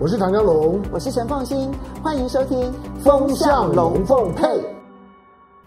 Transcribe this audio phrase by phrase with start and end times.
[0.00, 1.72] 我是唐家龙，我是陈凤新，
[2.04, 2.56] 欢迎收听
[3.02, 4.44] 《风向龙凤配》。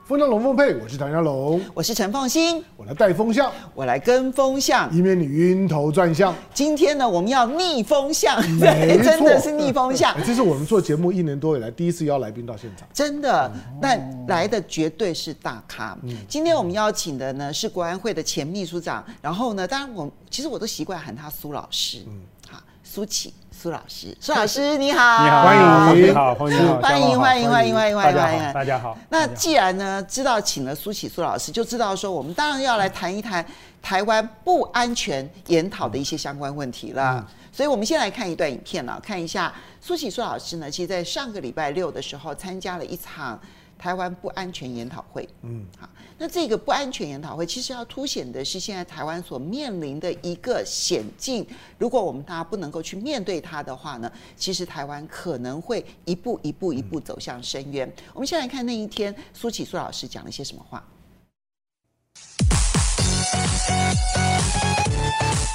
[0.06, 6.34] 风向龙凤配，我是唐家龙，我是陈凤新，我来带风向，我来跟风向，以免你晕头转向。
[6.54, 10.16] 今天呢，我们要逆风向，对， 真的是逆风向。
[10.26, 13.52] 这是我们做节目一年多以来第一次邀来宾到现场，真的，
[13.82, 15.98] 那来的绝对是大咖。
[16.30, 23.34] 今天我们邀请的呢是国安会的前秘书长，然后呢，当然我其实我都习惯喊他苏老师，嗯，好，苏起。
[23.62, 28.98] 苏老师， 苏老师你好，你好，欢迎，你好，欢迎，欢迎，欢迎，欢迎，欢迎，欢迎，大家好，大家好。
[29.10, 33.46] 那既然呢，知道请了苏启苏老师，就知道说我们当然要来谈一谈
[33.80, 37.24] 台湾不安全研讨的一些相关问题了。
[37.52, 43.40] 所以，我们先来看一段影片了，看一下苏启苏老师呢，其实在上个礼拜六的时候参加了一场
[43.82, 45.28] 台湾不安全研讨会。
[45.42, 45.90] 嗯，好。
[46.20, 51.44] 那这个不安全研讨会其实要凸显的是现在台湾所面临的一个险境。
[51.80, 57.92] 如果我们大家不能够去面对它的话呢，其实台湾可能会一步一步一步走向深渊。
[58.14, 60.86] 我们先来看那一天苏启苏老师讲了些什么话。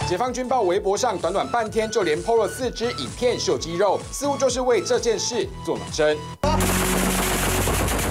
[0.09, 6.17] 解放军报微博上短短半天就连 PO 了四支影片秀肌肉，似乎就是为这件事做暖身。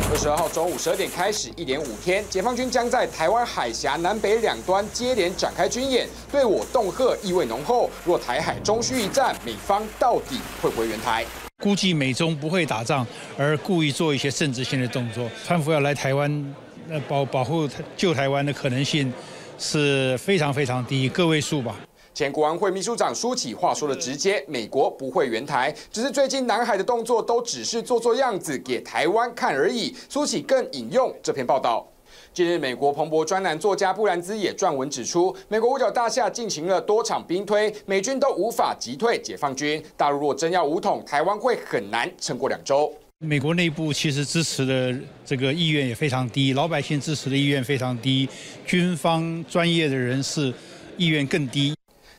[0.07, 7.89] 二十二号中午十二点开始，一连五天，解放军将在台湾海峡南北两端接连展开军演，对我恫吓意味浓厚。
[8.05, 11.25] 若台海终须一战，美方到底会不会援台？
[11.63, 15.27] 估计美中不会打仗，而故意做一些政治性的动作。
[15.43, 16.55] 川普要来台湾，
[17.07, 17.67] 保保护
[17.97, 19.11] 救台湾的可能性
[19.57, 21.75] 是非常非常低，个位数吧。
[22.15, 29.93] 前国安会秘书长苏起话说的直接，美国不会援台，只是最近南海的动作都只是做做样子给台湾看而已。
[30.07, 31.85] 苏起更引用这篇报道。
[32.33, 39.83] 近日，美国彭博专栏作家布兰兹也撰文指出，美国五角大厦进行了多场兵推，美军都无法击退解放军。
[39.97, 42.93] 大陆若真要武统，台湾会很难撑过两周。
[43.19, 48.29] 美国内部其实支持的这个意愿也非常低，老百姓支持的意愿非常低，
[48.65, 50.53] 军方专业的人士
[50.95, 51.74] 意愿更低。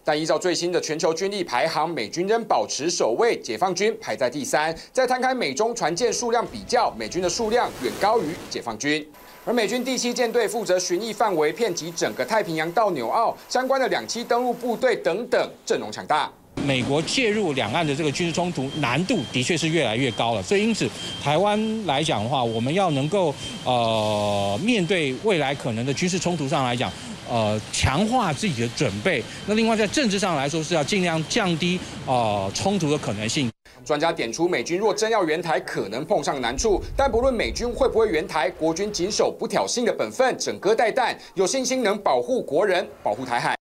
[0.07, 4.73] 但依照最新的全球军力排行，美军仍保持首位，解放军排在第三。
[4.93, 9.05] 再摊开美中船舰数量比较，美军的数量远高于解放军。
[9.45, 16.31] 而美军第七舰队负责巡弋范围，遍及整个太平洋到纽澳，相关的两栖登陆部队等等，阵容强大。
[16.65, 20.89] 美国介入两岸的这个军事冲突难度的确是越来越高了，所以因此
[21.21, 23.35] 台湾来讲的话，我们要能够
[23.65, 26.93] 呃面对未来可能的军事冲突上来讲。
[27.29, 29.23] 呃，强化自己的准备。
[29.47, 33.51] 那另外，在政治上来说，是要尽量降低呃冲突的可能性。
[33.85, 36.83] 专家点出，美军若真要援台，可能碰上难处。
[36.97, 43.57] 但不论美军会不会援台，国军谨守不挑衅的本分，整戈待旦，有信心能保护国人，保护台海。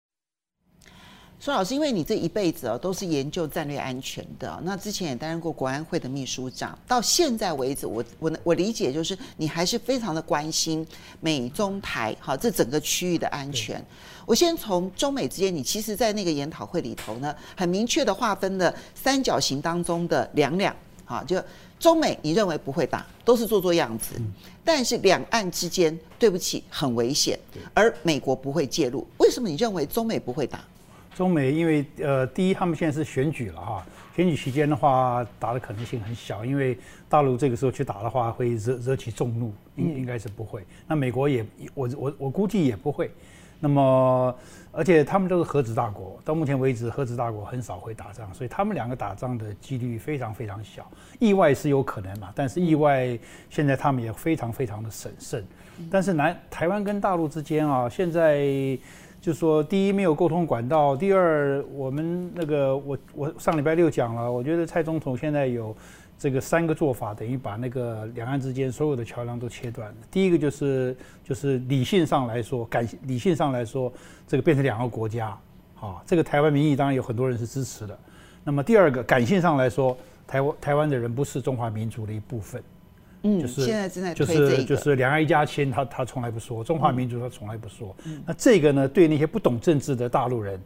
[1.45, 10.87] 苏老师，因为你这一辈子哦都是研究战略安全的，那之前也担任过国安会的秘书长，到现在为止，我我我理解就是你还是非常的关心
[11.21, 13.85] 美中台好这整个区域的安全。
[14.25, 20.75] 我先从中美之间，你其实，在那个研讨会里头呢，很明确的划分了三角形当中的两两，
[21.05, 21.39] 好，就
[21.79, 24.15] 中美你认为不会打，都是做做样子，
[24.65, 27.39] 但是两岸之间对不起很危险，
[27.75, 30.65] 而美国不会介入，为什么你认为中美不会打？
[31.15, 33.87] 中美因为呃，第一他们现在是选举了哈，
[34.17, 36.77] 选举期间的话打的可能性很小，因为
[37.09, 40.65] 大陆这个时候去打的话会惹惹起众怒，应应该是不会。
[40.89, 43.11] 那美国也我我我估计也不会。
[43.61, 44.37] 那么
[44.73, 50.87] 而且他们都是核子大国，到目前为止核子大国很少会打仗，所以他们两个打仗的几率非常非常小。
[51.21, 53.17] 意外是有可能嘛，但是意外
[53.49, 55.45] 现在他们也非常非常的审慎。
[55.91, 58.77] 但是南台湾跟大陆之间啊，现在。
[59.25, 65.75] 就说，第一没有沟通管道，第二我们那个我我上礼拜六讲了，我觉得蔡总统现在有
[66.19, 69.95] 这个三个做法，等于把那个两岸之间所有的桥梁都切断。
[70.11, 73.91] 第一个就是就是理性上来说，感理性上来说，
[74.29, 75.29] 这个变成两个国家，
[75.81, 77.99] 啊，这个台湾民意当然有很多人是支持的。
[78.45, 82.63] 那么第二个感性上来说，台湾台湾的人不是中华民族的一部分。
[83.27, 87.97] 嗯，就是现在正在推这就是就是两岸一家亲，他他从来不说中华民族，他从来不说。
[88.27, 90.61] 那这个呢，对那些不懂政治的大陆人，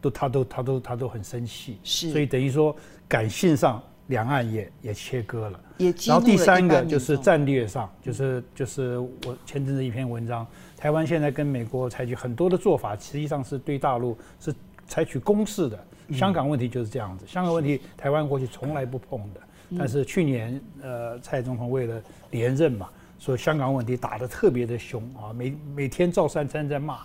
[0.00, 1.78] 都他都他都他都很生气。
[1.82, 2.74] 是，所以等于说
[3.08, 5.60] 感性上两岸也也切割了。
[5.78, 5.92] 也。
[6.06, 14.54] 然后第三个就是战略上，就是就是我前阵子一篇文章，台湾现在跟美国采取很多的做法，实际上是对大陆是
[14.86, 15.84] 采取攻势的。
[16.12, 19.40] 香港问题就是这样子，香港问题台湾过去从来不碰的。
[19.78, 26.98] 但是去年，呃，蔡总统为了连任嘛，所以香港问题打得特别的凶啊，每每天照三餐在骂，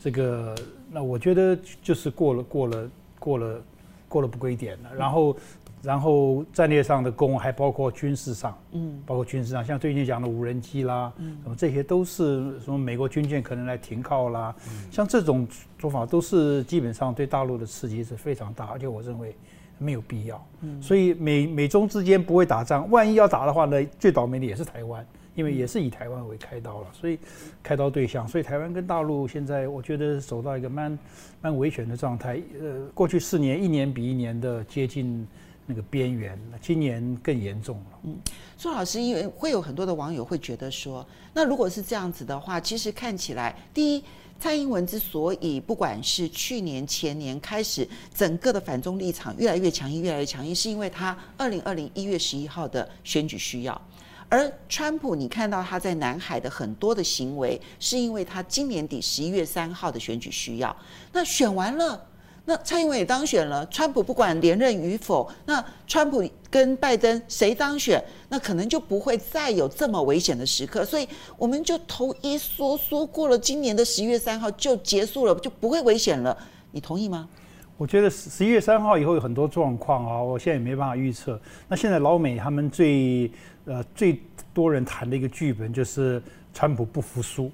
[0.00, 0.54] 这个，
[0.90, 3.62] 那我觉得就是过了过了过了
[4.08, 4.94] 过了不归点了。
[4.94, 5.36] 然后
[5.82, 15.46] 然后战略上的攻还包括军事上，嗯，包括军事上，像最近讲的无人机啦，嗯，什么这些都是什么美国军舰可能来停靠啦，嗯，像这种
[15.78, 19.34] 做法都是基本上对大陆的刺激是非常大，而且我认为
[19.78, 20.46] 没有必要。
[20.62, 25.04] 嗯，所以美美中之间不会打仗，万一要打的话呢，最倒霉的也是台湾。
[25.36, 27.18] 因为也是以台湾为开刀了，所以
[27.60, 30.96] 开刀对象，所以台湾跟大陆现在我觉得走到一个蛮
[31.42, 32.40] 蛮危险的状态。
[32.60, 35.26] 呃，过去四年一年比一年的接近
[35.66, 37.98] 那个边缘，今年更严重了。
[38.04, 38.16] 嗯，
[38.56, 44.04] 苏老师，因为会有很多的网友会觉得说，那如果是这样子的话，其实看起来，第一，
[44.44, 53.80] 蔡英文之所以不管是去年前年开始整个的反中立场越来越强硬，越来越强硬，是因为他二零二零一月十一号的选举需要。
[54.28, 60.76] 而川普，你看到他在南海的很多的行为，是因为他今年底十一月三号的选举需要。
[61.10, 62.06] 那选完了，
[62.46, 70.84] 那蔡英文也当选了，川普不管连任与否，那川普跟拜登谁当选，那可能就不会再有这么危险的时刻。
[70.84, 71.08] 所以
[71.38, 76.36] 我们就头一缩缩过了今年的十一月三号就结束了，就不会危险了。
[76.70, 77.28] 你同意吗？
[77.76, 81.40] 我觉得十一月三号以后有很多状况啊，我现在也没办法预测。
[81.66, 83.30] 那现在老美他们最
[83.64, 87.50] 呃最多人谈的一个剧本就是川普不服输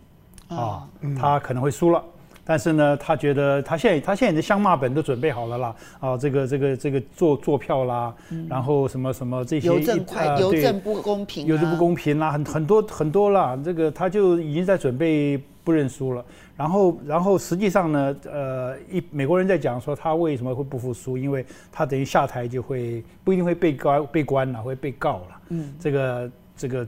[0.48, 0.87] 啊，
[1.19, 2.04] 他可能会输了，
[2.44, 8.14] 但是呢，他觉得他现在他现在的香骂本都准备好了啦啊，这个这个这个做做票啦，
[8.48, 16.25] 然后什么什么这些邮政快邮政不公平，邮政不公平啦，很很多很多啦，这个他就已经在准备不认输了。
[16.56, 21.42] 然后，然后实际上呢，呃，一美国人在讲说他为什么会不服输，因为
[21.72, 25.40] 他等于下台就会不一定会被告被关了，会被告了。
[25.48, 26.87] 嗯，这个这个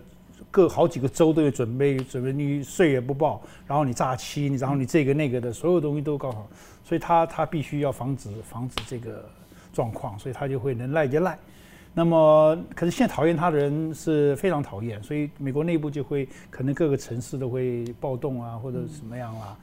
[0.52, 6.46] 各好几个州都有准备准备，你税也不报，然后你诈欺，然后你这个那个的所有东西都搞好，
[6.84, 9.24] 所以他他必须要防止防止这个
[9.72, 11.38] 状况，所以他就会能赖就赖。
[11.94, 19.56] 那么，可是现在讨厌他的人是非常讨厌，所以美国内部就会可能各个城市都会暴动啊，或者什么样啦，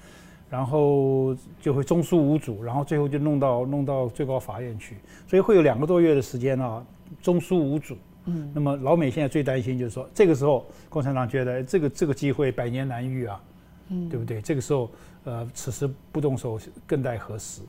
[0.49, 4.97] 然后就会中枢无主，然后最后就弄到弄到最高法院去，
[5.27, 6.83] 所以会有两个多月的时间啊，
[7.21, 7.95] 中枢无主。
[8.29, 8.51] 嗯。
[8.53, 13.41] 那么老美现在最担心就是说，这个时候共产党觉得这个这个机会百年难遇啊，
[13.89, 14.41] 嗯，对不对？
[14.41, 14.89] 这个时候，
[15.23, 17.61] 呃，此时不动手更待何时？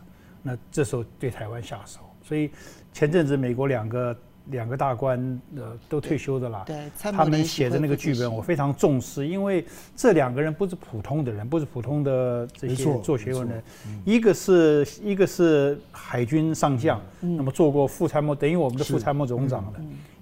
[0.43, 2.51] 那这时候对台湾下手，所以
[2.93, 4.17] 前阵子美国两个。
[4.47, 9.65] 两个大官呃都退休的啦，对，他们写的那个剧本我非常重视，因为
[9.95, 13.63] 这两个人不是普通的人，不是普通的这些做学问的人，
[14.05, 19.81] 一个是一个是海军上将，那么做过副参谋，等于我们的副参谋总长的，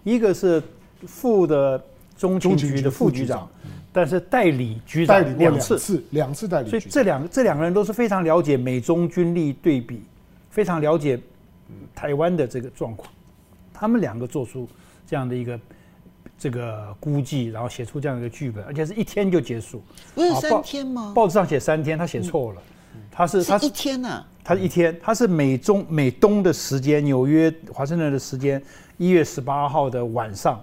[0.08, 0.62] 一个是
[1.06, 1.82] 副的
[2.16, 3.48] 中情局的副局长，
[3.92, 10.02] 但是代理局长两次，两次代理，所以这两个这两个人都是非常了解美中军力对比，
[10.50, 11.18] 非常了解
[11.94, 13.08] 台湾的这个状况。
[13.72, 14.68] 他们两个做出
[15.06, 15.60] 这样的一个
[16.36, 19.82] 这个估计，然后写出这样一个剧本，而且是一天就结束。
[20.14, 21.12] 不是三天吗？
[21.14, 22.62] 报纸上写三天，他写错了。
[23.10, 24.24] 他是他是一天呢？
[24.44, 28.62] 他是一天，他是美中美东的时间，纽约华盛顿的时间，
[28.98, 30.62] 一月十八号的晚上，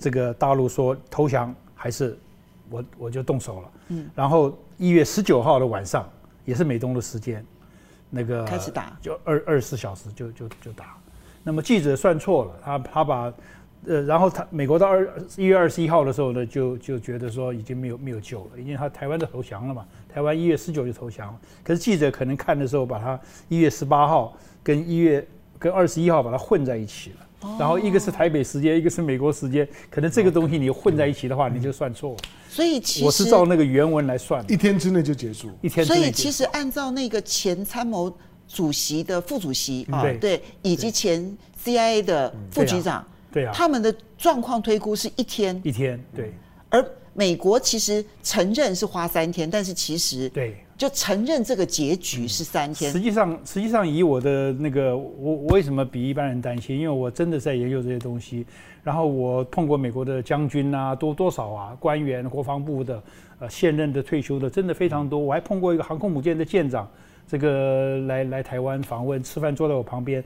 [0.00, 2.18] 这个大陆说投降还是
[2.68, 3.70] 我我就动手了。
[3.88, 6.08] 嗯，然后一月十九号的晚上
[6.44, 7.44] 也是美东的时间，
[8.10, 10.96] 那个开始打，就二二十四小时就就就打。
[11.42, 13.32] 那么记者算错了，他他把，
[13.86, 27.16] 呃，然后他美国到二一月二十一号的时候呢，就就觉得说已经没有没有救了，因为他台湾都投降了嘛，台湾一月十九就投降了，可是记者可能看的时候把他一月十八号跟一月跟二十一号把它混在一起了，
[27.58, 32.16] 然后一个是台北时间，一个是美国时间，可能这个东西你混在一起的话，你就算错。
[32.48, 35.98] 所以其实我是照那个原文来算，一天之内就结束，一天之内。
[35.98, 38.14] 所以其实按照那个前参谋。
[38.46, 41.34] 主席的副主席啊，对，以及前
[41.64, 46.30] CIA 的副局长，对啊，他们的状况推估是一天，一天，对。
[46.68, 52.90] 而美国其实承认是花三天，但是其实对，就承认这个结局是三天。
[52.90, 56.76] 实际上，实际上以我的那个，我我为什么比一般人担心？
[56.76, 58.44] 因为我真的在研究这些东西，
[58.82, 63.02] 然后我碰过美国的将军啊，多多少啊，官员、国防部的，
[63.38, 65.18] 呃，现任的、退休的，真的非常多。
[65.18, 66.88] 我还碰过一个航空母舰的舰长。
[67.26, 70.22] 这个来来台湾访问，吃饭坐在我旁边，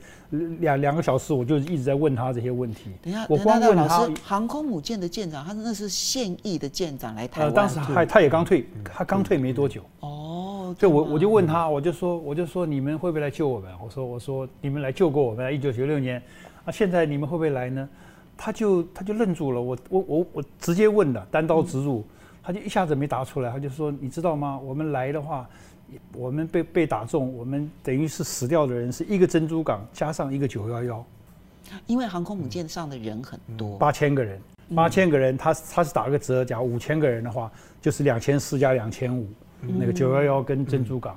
[0.59, 2.91] 两两个小时，我就一直在问他这些问题。
[3.01, 7.49] 等一下，我光问他，航空母舰的舰长，他那是现役的舰长来台湾。
[7.49, 9.83] 呃，当时还他也刚退，他刚退没多久。
[10.01, 13.71] 哦，所以我我就问他，我就说我就说你们会不会来救我们？
[13.83, 16.21] 我说我说你们来救过我们，一九九六年，
[16.65, 17.89] 啊，现在你们会不会来呢？
[18.37, 22.05] 他就他就愣住了，我我我我直接问的，单刀直入，
[22.43, 24.59] 他就一下子没答出来，他就说你知道吗？
[24.59, 25.49] 我们来的话。
[26.15, 31.05] 我们被被打中，我们等于是死掉的人是一个珍珠港加上一个九幺幺，
[31.87, 34.41] 因为航空母舰上的人很多，八千个人，
[34.75, 39.27] 八千个人，他他是打了个折，假如五千个人的话，就是两千四加两千五，
[39.61, 41.17] 那个九幺幺跟珍珠港，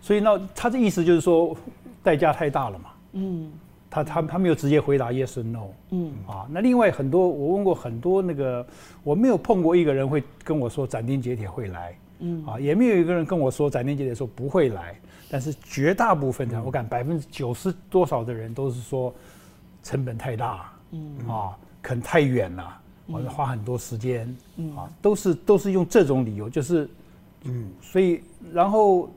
[0.00, 1.56] 所以那他的意思就是说
[2.02, 3.52] 代价太大了嘛，嗯。
[3.90, 6.12] 他他他没有直接回答 yes or no，嗯。
[6.26, 8.66] 啊，那另外很多我问过很多那个，
[9.04, 12.44] 我没有碰过一个人会跟我说斩钉截铁会来，嗯。
[12.46, 14.98] 啊，也没有一个人跟我说斩钉截铁说不会来，
[15.30, 19.14] 但是绝大部分的，我感百分之九十多少的人都是说
[19.82, 21.16] 成本太大，嗯。
[21.28, 22.80] 啊，可能太远了，
[23.12, 24.76] 或者花很多时间，嗯。
[24.76, 26.88] 啊，都是都是用这种理由，就是，
[27.44, 29.08] 嗯，所以然后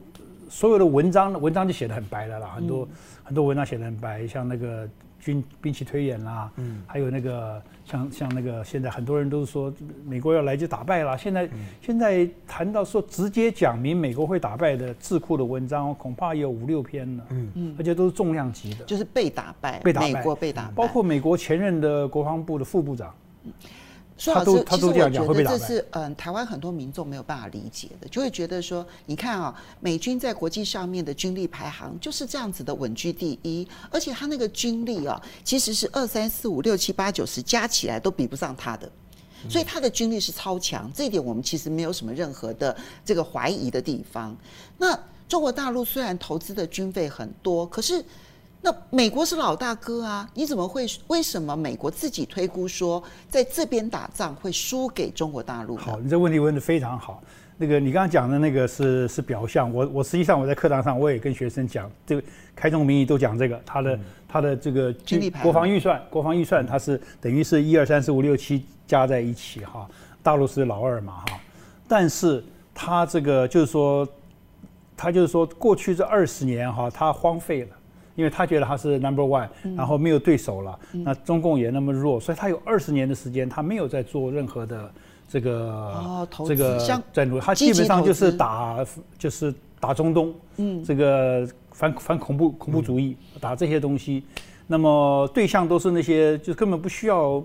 [0.49, 2.87] 所有的文章文章就写的很白了啦，很多。
[3.27, 9.74] 很多文章写的很白，像那个军兵器推演啦，嗯，还有那个像像那个现在很多人都是说
[10.05, 11.17] 美国要来就打败了。
[11.17, 17.51] 现在、嗯、现在谈到说直接讲明美国会打败的智库的文章，恐怕也有五六篇了，嗯。
[17.55, 23.13] 嗯，而且都是重量级的，就是被打败，被打败，美国被打败，包括美国前任的国防部的副部长。
[23.43, 23.51] 嗯
[24.17, 25.57] 他都他都这样讲，会被打败。
[25.57, 38.91] 这是嗯，台湾很多民众没有办法理解的，就会觉得说，你看啊，美军在国际上面的军力排行就是这样子的稳居第一，而且他那个军力啊，其实是二三四五六七八九十加起来都比不上他的，
[39.47, 44.36] 所以他的军力是超强，这一点我们其实没有什么任何的这个怀疑的地方。
[44.77, 48.03] 那中国大陆虽然投资的军费很多，可是。
[48.61, 50.85] 那美国是老大哥啊，你怎么会？
[51.07, 55.77] 为什么美国自己推估说在这边打仗会输给中国大陆？
[55.77, 57.21] 好，你这问题问的非常好。
[57.59, 62.21] 那个你刚刚讲的那个是是表象，我我实际上我在课堂上我也跟学生讲，这个
[62.55, 69.87] 开宗明义都讲这个，他的、嗯、他的这个军力国防预算，国防预算它是等于是一二三四五六七加在一起哈，
[70.21, 71.39] 大陆是老二嘛哈，
[71.87, 72.43] 但是
[72.75, 74.07] 他这个就是说，
[74.95, 77.69] 他就是说过去这二十年哈，他荒废了。
[78.17, 84.91] 因为他觉得他是 number one，然后没有对手了，嗯、那中共也那么弱，所以他有二十年的时间，他没有在做任何的
[85.29, 86.79] 这个、哦、这个
[87.13, 88.83] 战略，他基本上就是打
[89.19, 94.24] 就是打中东，嗯，这个反反恐怖恐怖主义，嗯、打这些东西，
[94.65, 97.39] 那么对象都是那些就根本不需要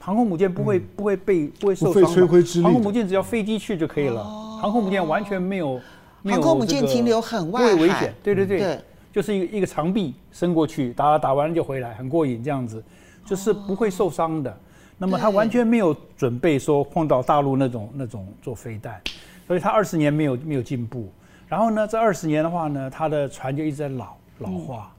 [0.00, 2.26] 航空母舰不会、嗯、不会被不会受伤，
[2.62, 5.78] 航空母舰只要飞机去就可以了，哦、航空母舰完全没有，
[6.22, 8.80] 没有、这个、航空母舰停留很外海，不会危险，对对对。
[9.14, 12.82] 对就是一个一个长臂伸过去，打打完了就回来，很过瘾这样子，
[13.24, 14.54] 就是不会受伤的。
[14.98, 19.00] 那么他完全没有准备说碰到大陆那种那种做飞弹，
[19.46, 21.08] 所以他二十年没有没有进步。
[21.46, 24.90] 然后呢，这二十年的话呢，他的船就一直在老老化。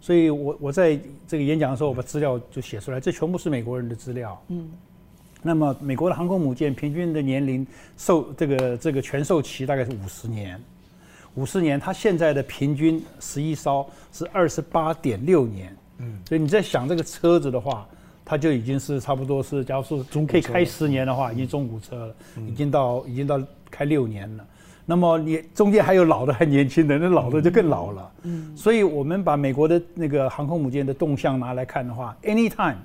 [0.00, 4.40] 所以我我在这个演讲的时候，我把资料就写出来，这全部是美国人的资料。
[4.48, 4.70] 嗯。
[5.42, 7.66] 那么美国的航空母舰平均的年龄
[7.96, 10.60] 寿这个这个全寿期大概是五十年。
[11.34, 17.86] 五十年，它现在的平均十一艘是二十八点六年，嗯，所以你在想这个车子的话，
[18.24, 22.14] 它就已经是差不多是，假如说可以开十年的话，已经中古车了，
[22.46, 24.46] 已经到已经到开六年了。
[24.86, 28.12] 那么你中间还有老的，还年轻的，那老的就更老了。
[28.22, 32.76] 嗯，所以我们把美国的那个航空母舰的动向拿来看的话，anytime，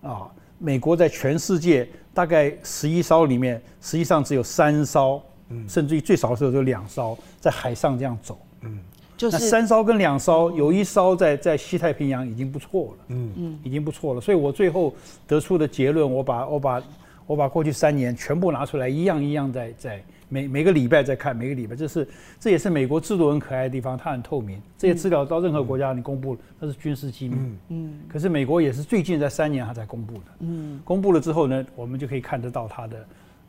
[0.00, 5.20] 啊，美国在全世界大概十一艘里面，实际上只有三艘。
[5.68, 8.78] 甚至于最少的时候就两艘在海上这样走，嗯，
[9.16, 13.32] 就是那三艘跟两艘，有一艘在在西太平洋已经不错了，嗯。
[13.36, 14.20] 嗯，已经不错了。
[14.20, 14.94] 所以我最后
[15.26, 16.82] 得出的结论，我把我把
[17.26, 22.06] 我把过去三年全部拿出来，一样一样在在每每个礼拜在看，每个礼拜，这是
[22.40, 27.36] 这也是美国制度很可爱的地方，它很透明，这些资料到任何国家你公布了，它是军事机密，
[27.68, 33.06] 嗯，可是美国也是最近在三年它才公布的，嗯，公布了之后呢，我们就可以看得到它的。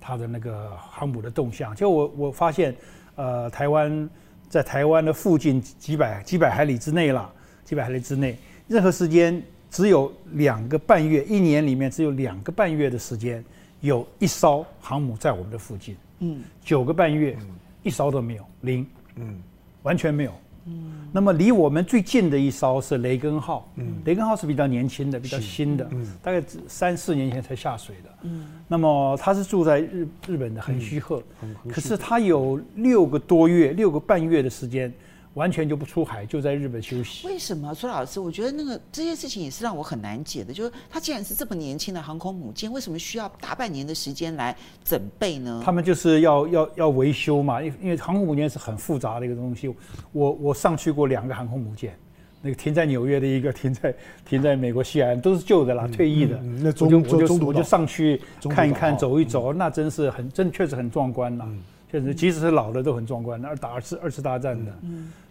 [0.07, 2.75] 它的那个航母的动向，就我我发现，
[3.15, 4.07] 呃，台湾
[4.47, 7.27] 在台湾的附近几百几百海里之内了，
[7.63, 13.43] 几百海里之内，任何时间只有两个半月，一年里面只有两个半月的时间，
[13.81, 17.35] 有一艘航母在我们的附近，嗯，九个半月，
[17.81, 18.85] 一艘都没有，零，
[19.15, 19.41] 嗯，
[19.81, 20.31] 完全没有。
[20.65, 34.93] 嗯，那么离我们最近的一艘是雷根号，嗯，雷根号是比较年轻的，比较新的，嗯，大概三四年前才下水的，嗯，那么它是住在日日本的横须贺，嗯，可是它有六个多月，六个半月的时间。
[35.35, 37.27] 完全就不出海，就在日本休息。
[37.27, 38.19] 为什么，苏老师？
[38.19, 40.53] 我觉得那个这件事情也是让我很难解的。
[40.53, 45.61] 就是他既然是这么年轻的航空母舰，为什么需要大半年的时间来准备呢？
[45.63, 49.67] 他们就是要要要维修嘛，因因为航空母舰是很复杂的一个东西。
[50.13, 51.93] 我我上去过两个航空母舰，
[52.41, 53.93] 那个停在纽约的一个， 停在
[54.25, 56.37] 停在美国西海岸，都是旧的啦，嗯、退役的。
[56.41, 61.45] 嗯、那中我就我就我就上去看一看，走一走，嗯、那真是很真确实很壮观呐。
[61.91, 63.39] 确实，即使是老的都很壮观。
[63.39, 64.73] 那打二次二次大战的。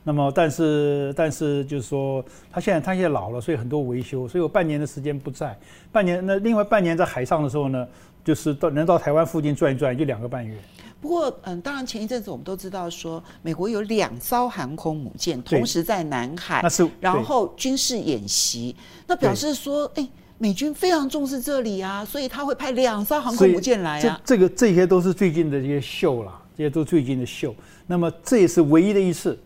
[0.04, 5.58] 嗯那么，但是但是就是说，他现在他现在老了，所以很多维修，所以我半年的时间不在。
[5.90, 7.88] 半年那另外半年在海上的时候呢，
[8.22, 10.54] 就是到能到台湾附近转一转，就两个半月。
[11.00, 20.06] 不过，嗯，当然前一阵子我们都知道说，美国有两艘航空母舰同时在南海，那是然后军事演习，那表示说，哎，
[20.36, 24.20] 美军非常重视这里啊，所以他会派两艘航空母舰来啊。
[24.24, 27.54] 这这个这些都是最近的这些秀啦，这些都是最近的秀。
[27.86, 29.38] 那么这也是唯一的一次。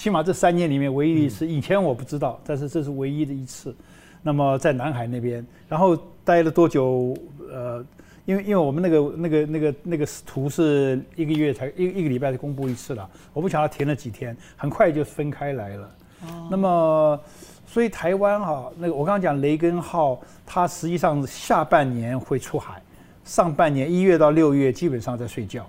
[0.00, 3.76] 起码这三年里面唯一的一次，以前我不知道，但是这是唯一的一次。
[4.22, 7.14] 那么在南海那边，然后待了多久？
[7.52, 7.84] 呃，
[8.24, 15.90] 因为因为我们那个那个那个那个图是一个月才一一个礼拜才公布一次了，我不晓得停了几天，很快就分开来了。
[16.22, 16.48] 哦。
[16.50, 17.20] 那么，
[17.66, 22.80] 所以台湾哈，那个我刚刚讲雷根号，它实际上下半年会出海，
[23.22, 25.66] 上半年一月到六月基本上在睡觉，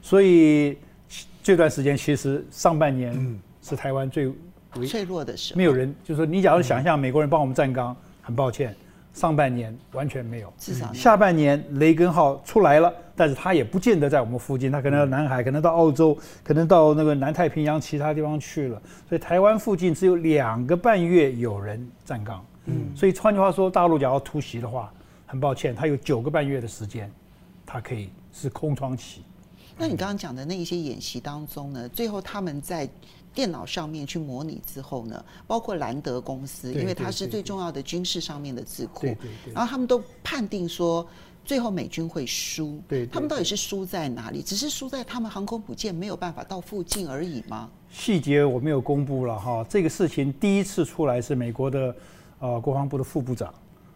[0.00, 0.78] 所以
[1.42, 3.12] 这段时间其实上半年。
[3.14, 4.32] 嗯是台湾最
[4.86, 8.74] 脆弱的时候，没有人，就是说，你假如想象美国人帮我们站岗，很抱歉，
[9.12, 24.92] 上半年完全没有，至少下半年雷根号出来了，但是他也不见得在我们附近，他可能到南海，可能到澳洲，可能到那个南太平洋其他地方去了，所以台湾附近只有两个半月有人站岗，嗯，所以换句话说，大陆假如要突袭的话，
[25.26, 27.10] 很抱歉，他有九个半月的时间，
[27.66, 29.22] 他可以是空窗期。
[29.76, 32.88] 那你刚刚讲的那一些演习当中呢，最后他们在。
[33.32, 39.06] 电脑上面去模拟之后呢，包括兰德公司，因为它是最重要的军事上面的智库，
[39.52, 41.06] 然后他们都判定说，
[41.44, 42.80] 最后美军会输。
[42.88, 44.42] 对，他们到底是输在哪里？
[44.42, 47.70] 只是输在他们航空母舰没有办法到附近而已吗？
[47.90, 49.64] 细节我没有公布了哈。
[49.68, 51.94] 这个事情第一次出来是美国的
[52.38, 53.52] 呃国防部的副部长，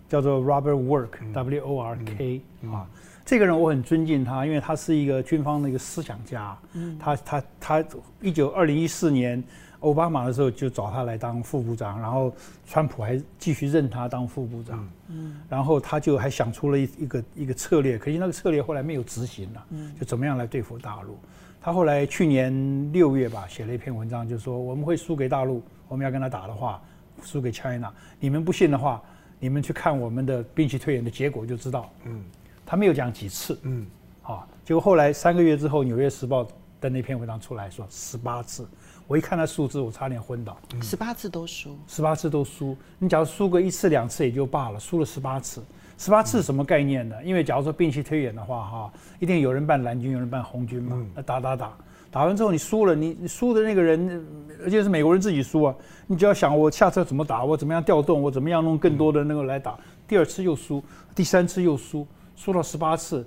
[0.08, 2.86] 叫做 Robert Work，W O R K 啊。
[3.24, 6.56] 这个人我很尊敬他，因为他是一个军方的一个思想家。
[6.74, 7.84] 嗯，他他他，
[8.20, 9.42] 一九二零一四年
[9.80, 12.30] 奥巴马的时候就找他来当副部长，然后
[12.66, 14.86] 川普还继续任他当副部长。
[15.08, 19.66] 嗯，然后他就还想出了一一个一个策略，可惜那个策略后来没有执行了。
[19.70, 21.18] 嗯，就怎么样来对付大陆。
[21.62, 26.78] 他后来去年六月吧，写了一篇文章，就说我们会输给大陆，我们要跟他打的话，
[27.22, 27.90] 输给 China。
[28.20, 29.02] 你们不信的话，
[29.40, 31.90] 你们去看我们的兵器推演的结果就知道。
[32.04, 32.22] 嗯。
[32.66, 33.86] 他没有讲几次，嗯，
[34.22, 36.42] 好，结果后来三个月之后，《纽约时报》
[36.80, 38.66] 的那篇文章出来说十八次，
[39.06, 40.56] 我一看那数字，我差点昏倒。
[40.80, 42.76] 十八次都输，十八次都输。
[42.98, 45.62] 你假如输个一次两次也就罢了，输了十八次，
[45.98, 47.16] 十八次什么概念呢？
[47.22, 51.76] 因为假如说兵棋推演的话，哈，一定有人扮蓝军，有人扮红军嘛，那打打打，
[52.10, 54.26] 打完之后你输了，你你输的那个人，
[54.62, 55.74] 而且是美国人自己输啊，
[56.06, 60.82] 你就要想我下次怎么打，我怎么样调动，我怎么样弄更多的那个来打，第二次又输，
[61.14, 62.06] 第三次又输。
[62.36, 63.26] 输了十八次，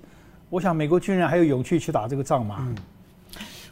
[0.49, 2.57] 我想美国军人还有勇气去打这个仗吗？
[2.59, 2.75] 嗯，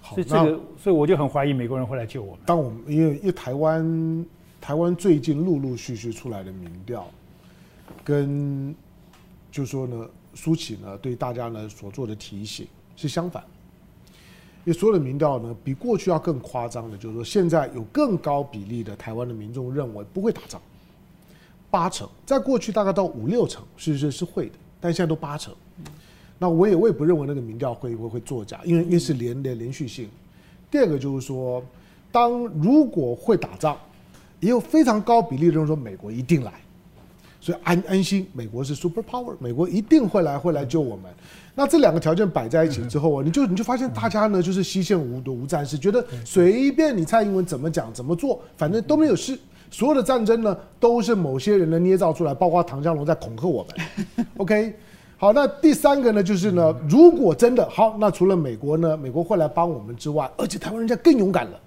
[0.01, 2.39] 好，所以这个，所以我就很怀疑美国人会来救我们。
[2.45, 4.25] 当我们因为因为台湾
[4.59, 7.05] 台湾最近陆陆续续出来的民调，
[8.03, 8.73] 跟
[9.51, 13.43] 就说呢，苏启呢对大家呢所做的提醒是相反，
[14.63, 20.61] 因为所有的民调呢比过去要更夸张的，就是说现在有更高比例的台湾的民众认为不会打仗，
[21.69, 24.55] 八成，在过去大概到五六成，是是是会的。
[24.85, 25.51] 但现在都八成，
[26.37, 30.07] 那我也我也不认为那个民调会会会作假，因为因为是连连连续性。
[30.69, 31.59] 第二个就是说，
[32.11, 33.75] 当如果会打仗，
[34.39, 36.53] 也有非常高比例的人说美国一定来，
[37.41, 41.05] 所以安安心，美国是 super power，美国一定会来会来救我们。
[41.55, 49.35] 那这两个条件摆在一起之后啊，你就你就发现大家呢就是西线无无战事，觉得随便你蔡英文怎么讲怎么做，反正都没有事。
[49.71, 54.25] 所有的战争呢，都是某些人呢捏造出来，包括唐江龙在恐吓我们。
[54.37, 54.73] OK，
[55.17, 61.59] 好，那第三个呢，就是呢，如果真的好，那除了美国呢，美国会来帮我们之外，而且台湾人家更勇敢了，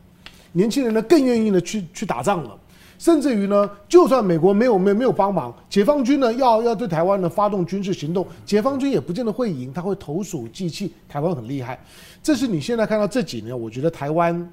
[0.53, 2.57] 年轻人呢更愿意呢去去打仗了，
[2.99, 11.79] 甚至于呢，就算美国没有没有没有帮忙，解放军呢要要对台湾呢发动军事行动，解放军也不见得会赢，他会投鼠忌器，台湾很厉害。
[12.23, 14.49] 这是你现在看到这几年，我觉得台湾。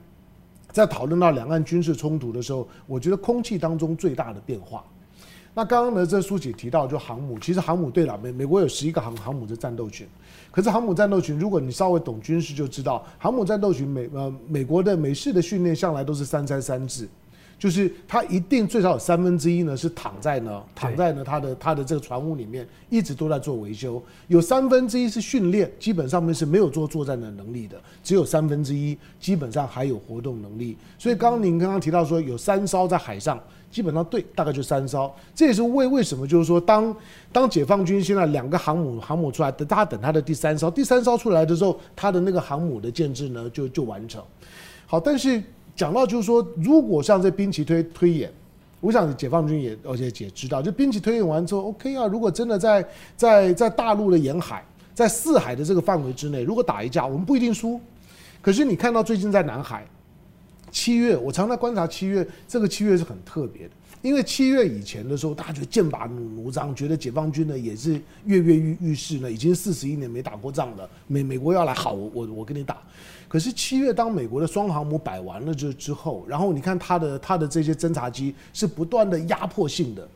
[0.76, 4.84] 在讨论到两岸军事冲突的时候，我觉得空气当中最大的变化。
[5.54, 10.06] 那刚刚呢，这书姐提到就航母，其实航母对了，美美国有十一个航航母的战斗群，
[10.52, 17.08] 可是航母战斗群，如果你稍微懂军事就知道，航母战斗群美呃美国的美式的训练向来都是三三三制。
[17.58, 24.02] 就是他一定最少有三分之一呢是躺在呢躺在呢他的他的这个船坞里面，一直都在做维修。
[24.28, 27.78] 有三分之一是训练，基本上面是没有做作战的能力的。
[28.04, 30.78] 只有三分之一基本上还有活动能力。
[31.00, 33.42] 所以刚刚您刚刚提到说有三艘在海上，
[33.72, 35.12] 基本上对，大概就三艘。
[35.34, 36.96] 这也是为为什么就是说当
[37.32, 44.22] 当解放军现在两个航母航母出来，等他等他的第三艘，第三艘出来的时候，他的那个航母的建制呢就就完成。
[44.86, 45.42] 好，但是。
[45.76, 48.32] 讲到就是说，如果像这兵棋推推演，
[48.80, 52.86] 我想解放军也而且也知道，就兵棋推演完之后，OK 啊，如果真的在
[53.18, 57.80] 在在大陆的沿海，在四海的这个范围之内，如果打一架，我们不一定输。
[58.42, 59.86] 可是你看到最近在南海，
[60.72, 63.72] 七月，我常在观察七月，这个七月是很特别的。
[64.02, 70.88] 因为七月以前的时候，大家觉得剑拔弩弩张，觉得解放军呢也是跃跃欲欲试呢，已经四十一年没打过仗了。
[71.08, 72.78] 美美国要来，好，我我我跟你打。
[73.36, 80.08] 可是七月当美国的双航母摆完了之之后，然后你看他的他的这些侦察机是不断的压迫性的，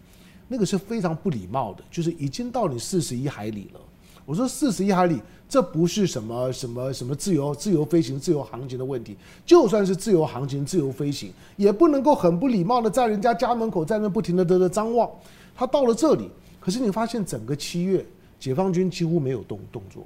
[0.47, 3.79] 那个是非常不礼貌的，就是已经到你四十一海里了。
[4.25, 9.17] 我说四十一海里，这不是什么什么什么自由自由飞行、自由航行的问题。
[9.45, 15.11] 就算是自由航行、自由飞行，也不能够很不礼貌的在人家家门口在那不停的的的张望。
[15.53, 18.05] 他到了这里，可是你发现整个七月，
[18.39, 20.05] 解放军几乎没有动动作。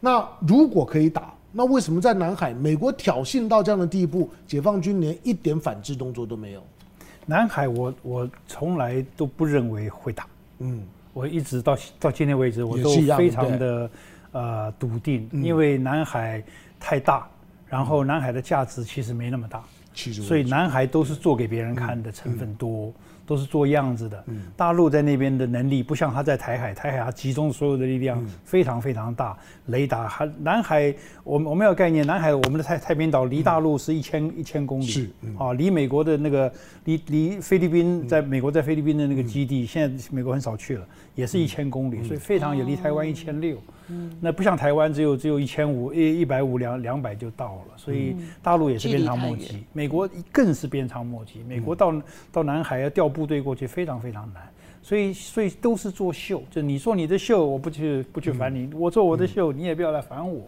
[0.00, 6.62] 那如果可以打，那为什么在南海，美国挑衅到这样的地步，解放军连一点反制动作都没有？
[7.26, 10.26] 南海我，我我从来都不认为会打。
[10.58, 10.82] 嗯。
[11.14, 13.90] 我一直到到今天为止，我都非常的
[14.30, 16.40] 呃笃定，因为南海
[16.78, 17.26] 太大，
[17.66, 22.92] 然后南海的价值其实没那么大，所以南海都是做给别人看的成分多。
[23.28, 24.24] 都是做样子的。
[24.56, 29.36] 大陆在那边的能力不像他在台海，台海他集中所有的力量非常非常大。
[29.66, 36.50] 雷达还南海，我们我们要概念，南海我们的太太平岛离大陆是一千一千公里，是啊，离美国的那个
[36.84, 40.86] 离离菲律宾，在美国在菲律宾的那个基地，现在美国很少去了，
[41.18, 43.56] 也是一千公里，所以非常远，离台湾一千六。
[43.88, 51.40] 嗯，那不像台湾只有只有一千五一一百五两两百就到了，所以大陆也是鞭长莫及，美国更是鞭长莫及。
[51.48, 51.92] 美国到
[52.30, 54.48] 到南海要调部队过去非常非常难，
[54.80, 60.40] 所以所以都是作秀，就你做你的秀，我不去不去烦你，我做我的秀，你也不要来烦我。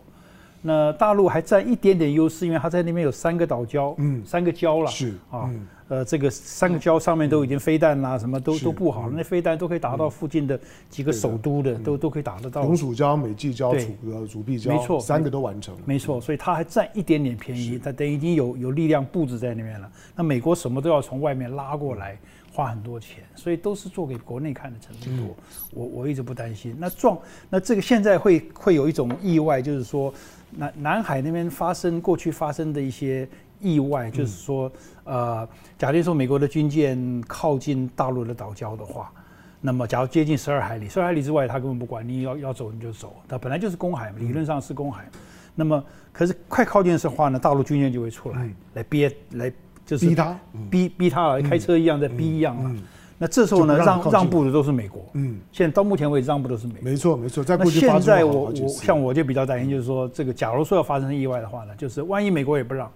[0.63, 5.51] 那大陆还占一点点优势，因为它在那边有三个岛礁，嗯，三个礁了，是啊。
[5.89, 10.57] 呃，这个三个礁上面都已经飞弹啦，什么都都布好了，那飞弹都可以打到附近的
[10.89, 12.63] 几个首都的，都都可以打得到。
[12.63, 15.81] 龙蜀礁、美济礁、主主碧礁，没错，三个都完成了。
[15.85, 19.91] 没错，所以它还占一点点便宜，它等于已经有有力量布置在那边了。
[20.15, 22.17] 那美国什么都要从外面拉过来，
[22.53, 25.37] 花很多钱，所以都是做给国内看的程度多。
[25.73, 26.77] 我我一直不担心。
[26.79, 30.13] 那撞，那这个现在会会有一种意外，就是说
[30.51, 33.29] 南南海那边发生过去发生的一些。
[33.63, 34.73] 意外就是说，
[35.05, 39.13] 呃，假定说美国的军舰靠近大陆的岛礁的话，
[39.61, 45.07] 那么假如接近十二海里，十二海里之外他根本不管，你要要走你就走，它本来就是公海，理论上是公海。
[45.55, 49.53] 那么可是快靠近的话呢，大陆军舰就会出来来憋来，
[49.91, 50.39] 就是逼他，
[50.71, 52.71] 逼逼他了，开车一样在逼一样了。
[53.19, 55.05] 那这时候呢，让让步的都是美国。
[55.15, 56.83] 嗯，现在到目前为止让步都是美国。
[56.85, 62.89] 没错没错，在那现在我我像我就比较担心，就是说这个假如说要发生意外的话呢，就是万一美国也不让。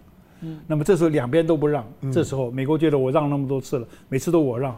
[0.69, 4.77] 那么这时候两边都不让，这时候美国觉得我让那么多次了，每次都我让，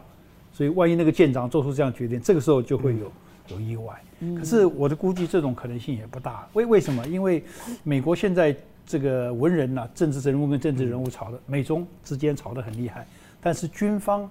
[0.51, 3.11] 所以万一那个舰长做出这样决定，这个时候就会有
[3.49, 3.93] 有意外。
[4.39, 6.47] 可是我的估计这种可能性也不大。
[6.53, 7.05] 为为什么？
[7.07, 7.43] 因为
[7.83, 8.55] 美国现在
[8.87, 13.05] 这个文人呐、啊，政治人物跟政治人物吵的，美中之间吵得很厉害，
[13.39, 14.27] 但是军方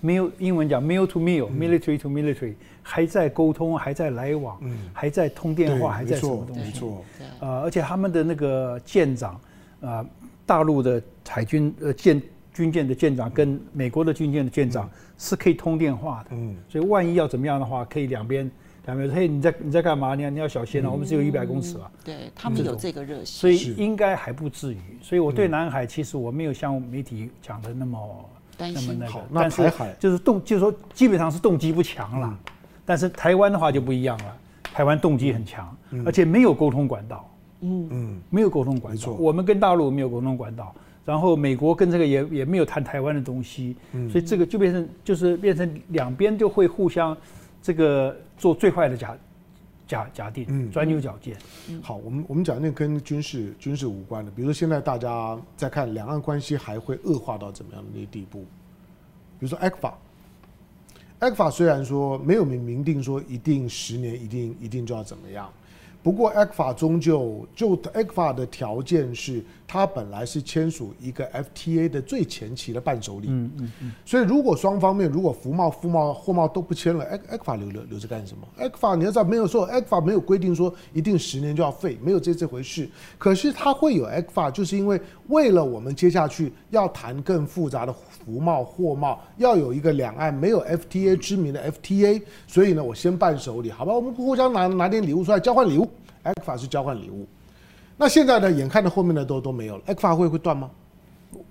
[0.00, 4.60] 没有英文讲 mil to mil，military to military，还在沟通，还在来往，
[4.92, 6.62] 还在通电话，还在什么东西？
[6.62, 7.04] 没错，
[7.40, 9.40] 呃，而且他们的那个舰长
[9.80, 10.04] 啊。
[10.46, 12.20] 大陆的海军呃舰
[12.52, 18.50] 军舰的舰长跟美国的军舰的舰长是可以通电话的，嗯，所以万一要怎么样的话，可以两边
[18.86, 20.14] 两边说，嘿，你在你在干嘛？
[20.14, 21.90] 你要你要小心啊，我们只有一百公尺啊。
[22.04, 24.78] 对，他们有这个热心，所以应该还不至于。
[25.02, 32.38] 所以我对南海其实我没有像媒体讲的那么那么那个，但是就是动就是说基本上是动机不强了。
[32.84, 37.30] 但是台湾的话就不一样了，台湾动机很强，而且没有沟通管道。
[37.60, 37.88] 嗯。
[37.90, 47.16] 嗯，没有沟通管道，没错，我们跟大陆没有沟通管道，然后美国跟这个也也没有谈台湾的东西，嗯，所以这个就变成就是变成两边就会互相
[47.62, 49.16] 这个做最坏的假
[49.86, 51.36] 假假定，嗯，钻牛角尖。
[51.82, 58.40] 好，我们我们讲那跟军事军事无关的，比如说现在大家在看两岸关系还会恶化到怎么样的那地步？
[59.38, 65.52] 比如说 ECFA，ECFA 虽然说没有明明定说一定十年一定一定就要怎么样。
[66.02, 73.26] 不过，ECFA 终究就 ECFA 的条件是，它本来是签署一个 FTA 的最前期的伴手礼。
[73.28, 73.92] 嗯嗯嗯。
[74.06, 82.88] 所以，如果双方面如果服贸、副贸、货贸都不签了，ECFA 留留留着干什么？ECFA 你要知道，没有说 ECFA 没有规定说一定十年就要废，没有这这回事。
[83.18, 87.92] 可是它会有 ECFA，就是因为为了我们接下去要谈更复杂的
[88.24, 93.92] 服贸、货贸，要有一个两岸没有 FTA 知名的 FTA，所以呢，我先伴手礼，好吧？
[93.92, 95.88] 我们互相拿拿点礼物出来交换礼物。
[96.22, 97.26] ECFA 是交换礼物，
[97.96, 98.52] 那现在呢？
[98.52, 100.70] 眼看着后面的都都没有了，ECFA 会会断吗？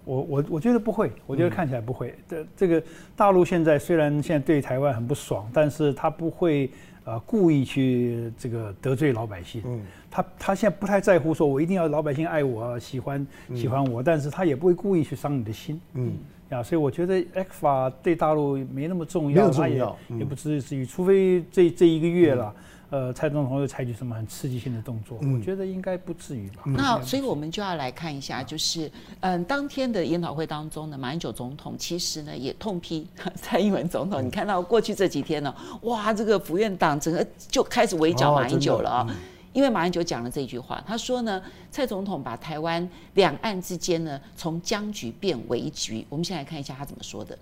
[0.05, 2.13] 我我我觉得不会，我觉得看起来不会。
[2.27, 2.84] 这、这个
[3.15, 6.69] 大陆现在虽然现在对台湾很不爽，但是他不会
[7.05, 9.62] 呃故意去这个得罪老百姓。
[9.65, 15.79] 嗯，他他现在不太在乎说，我一定要老百姓爱我、喜欢喜欢我，嗯、但是他也不会故意去伤你的心。
[15.93, 16.13] 嗯，
[16.49, 22.53] 啊，所以我觉得 ECFA 对大陆没那么重要，他也、嗯、也不至于，除非这这一个月了。
[22.55, 25.19] 嗯呃，蔡总统又采取什么很刺激性的动作？
[25.21, 26.63] 嗯、我觉得应该不至于吧。
[26.65, 34.21] 那所以我们就要来看一下，就是嗯，当天的研讨会当中呢，马英九总统其实呢也痛批 蔡英文总统。
[34.23, 39.15] 嗯、你看到过去这几天呢，哇，这个府院党整个就开始围剿马英九了啊、哦，哦嗯、
[39.54, 46.04] 因为马英九讲了这句话，他说呢，蔡总统把台湾两岸之间呢从僵局变危局。
[46.10, 47.38] 我们先来看一下他怎么说的。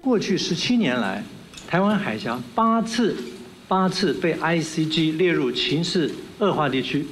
[0.00, 1.20] 过去十七年来，
[1.66, 3.16] 台湾海峡八次。
[3.68, 7.06] 八次被 ICG 列入情势恶化地区，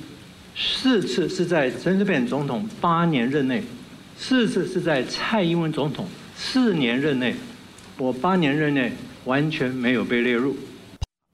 [0.55, 3.63] 四次是在陈水扁总统八年任内，
[4.17, 7.35] 四次是在蔡英文总统四年任内，
[7.99, 8.93] 我八年任内
[9.25, 10.57] 完全没有被列入。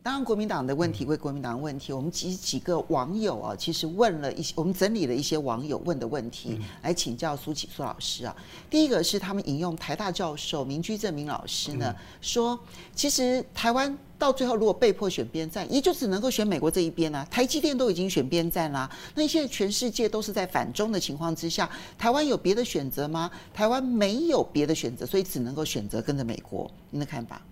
[0.02, 8.34] 当然，国民党的问题归国民党的问题，我们几几个网友啊，其实问了一些，我们整理了一些网友问的问题来请教苏启苏老师啊。
[8.70, 12.58] 第一个是他们引用台大教授明居正明老师呢说，
[12.94, 17.22] 其实台湾到最后如果被迫选边站，也就只能够选美国这一边啊。
[17.30, 23.30] 台积电都已经选边站啦，那现在全世界都是在反中的情况之下，台湾有别的选择吗？
[23.52, 26.70] 台湾没有别的选择，所以只能够选择跟着美国。
[26.88, 27.42] 您的看法？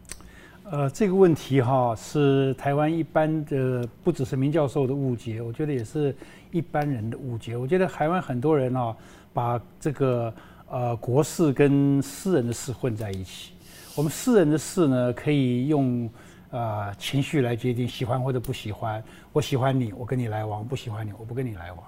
[0.70, 6.14] 呃，这个问题哈是台湾一般的，不只是明教授的误解，我觉得也是
[6.50, 7.56] 一般人的误解。
[7.56, 8.94] 我觉得台湾很多人啊，
[9.32, 10.34] 把这个
[10.68, 13.52] 呃国事跟私人的事混在一起。
[13.96, 16.08] 我们私人的事呢，可以用、
[16.50, 19.02] 呃、情绪来决定，喜欢或者不喜欢。
[19.32, 21.82] 我喜欢你，我跟你来往；不喜欢你，我不跟你来往。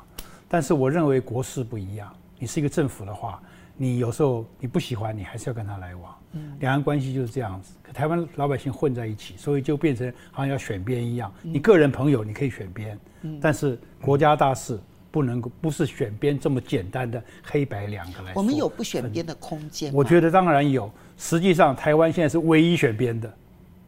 [0.49, 2.11] 但是我认为国事不一样。
[2.39, 3.43] 你是一个政府的话，
[3.77, 6.17] 你有时候你不喜欢，你还是要跟他来往。
[6.33, 11.33] 嗯，两岸关系就是这样子，可台湾老百姓混在一起，所以就变成好像要选边一样。
[11.43, 14.79] 你个人朋友你可以选边，嗯，但是国家大事
[15.11, 18.33] 不能够不是选边这么简单的黑白两个来。
[18.35, 19.93] 我们有不选边的空间？
[19.93, 20.91] 我觉得当然有。
[21.17, 23.31] 实际上，台湾现在是唯一选边的。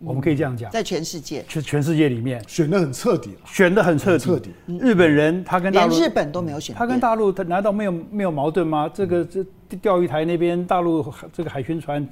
[0.04, 4.24] 我们可以这样讲，在全世界，全全世界里面选的很彻底，选的很彻底。
[4.24, 4.50] 彻底。
[4.66, 8.90] 日本人他跟大陆，连日本都没有选，他跟大陆他难道没有没有矛盾吗？
[8.92, 12.06] 这个这钓鱼台那边大陆这个海巡船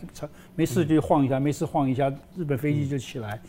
[0.54, 3.40] 没事就晃一下，没事晃一下，日本飞机就起来。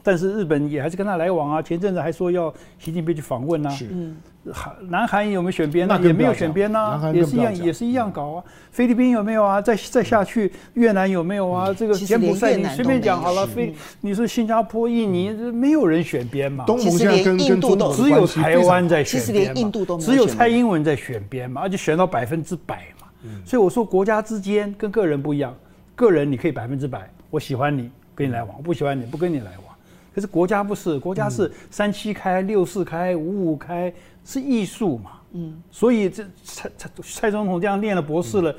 [0.00, 3.70] 但是日本也还是跟他来往啊，前阵子还说要习近平去访问啊。
[3.70, 3.86] 是。
[4.50, 6.00] 韩南韩有没有选边呢？
[6.02, 8.44] 也没有选边呢，也是一样，也是一样搞啊。
[8.70, 9.60] 菲律宾有没有啊？
[9.60, 11.74] 再再下去，越南有没有啊？
[11.74, 13.46] 这个柬埔寨你随便讲好了。
[13.46, 16.64] 菲，你说新加坡、印尼，没有人选边嘛？
[16.64, 19.26] 东盟现在跟印度都只有台湾在选边嘛？
[19.26, 20.10] 其实连印度都没有。
[20.10, 21.60] 只有蔡英文在选边嘛？
[21.60, 22.97] 而且选到百分之百嘛。
[23.44, 25.54] 所以我说国家之间跟个人不一样，
[25.94, 29.74] 个人你可以百分之百，我喜欢你跟你来往，我不喜欢你不跟你来往。
[30.14, 33.92] 可是国家不是，国家是三七开、六四开、五五开。
[34.24, 35.12] 是艺术嘛？
[35.32, 38.54] 嗯，所以这蔡蔡蔡总统这样念了博士了，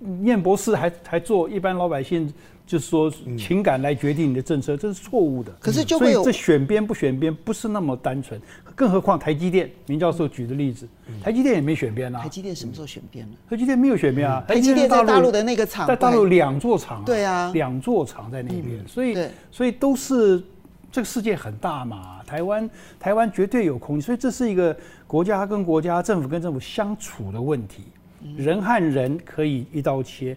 [0.00, 2.32] 嗯、念博士还还做一般老百姓，
[2.70, 5.50] 就是说情感来决定你的政策，嗯、这是错误的。
[5.58, 8.40] 可是就会有所以这选边不选边不是那么单纯，
[8.76, 12.20] 更何况台积电，明教授举的例子，嗯、台积电也没选边啊。
[12.20, 13.32] 台积电什么时候选边了？
[13.48, 14.44] 台积电没有选边啊。
[14.46, 19.30] 台积电在大陆的那个厂，在大陆两座厂、啊，对啊，两座厂在那边，嗯、所以对。
[19.50, 20.42] 所以都是
[20.92, 24.76] 这个世界很大嘛，台湾台湾绝对有空间，所以这是一个。
[25.10, 27.82] 国家跟国家、政府跟政府相处的问题，
[28.36, 30.36] 人和人可以一刀切。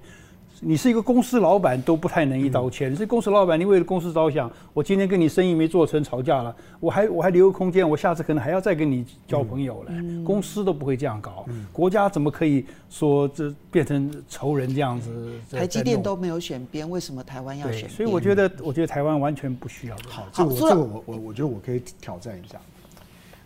[0.65, 2.87] 你是一个公司老板都不太能一刀切。
[2.87, 10.23] 你是公司老板，你为了公司着想，我今天跟你生意没做成，吵架了，我还我还留个空间，我下次可能还要再跟你交朋友嘞。
[10.23, 15.11] 公司都不会这样搞，国家怎么可以说这变成仇人这样子？
[15.51, 17.89] 台积电都没有选边，为什么台湾要选？
[17.89, 19.95] 所以我觉得，我觉得台湾完全不需要。
[20.07, 22.57] 好，这个我这个我我我觉得我可以挑战一下。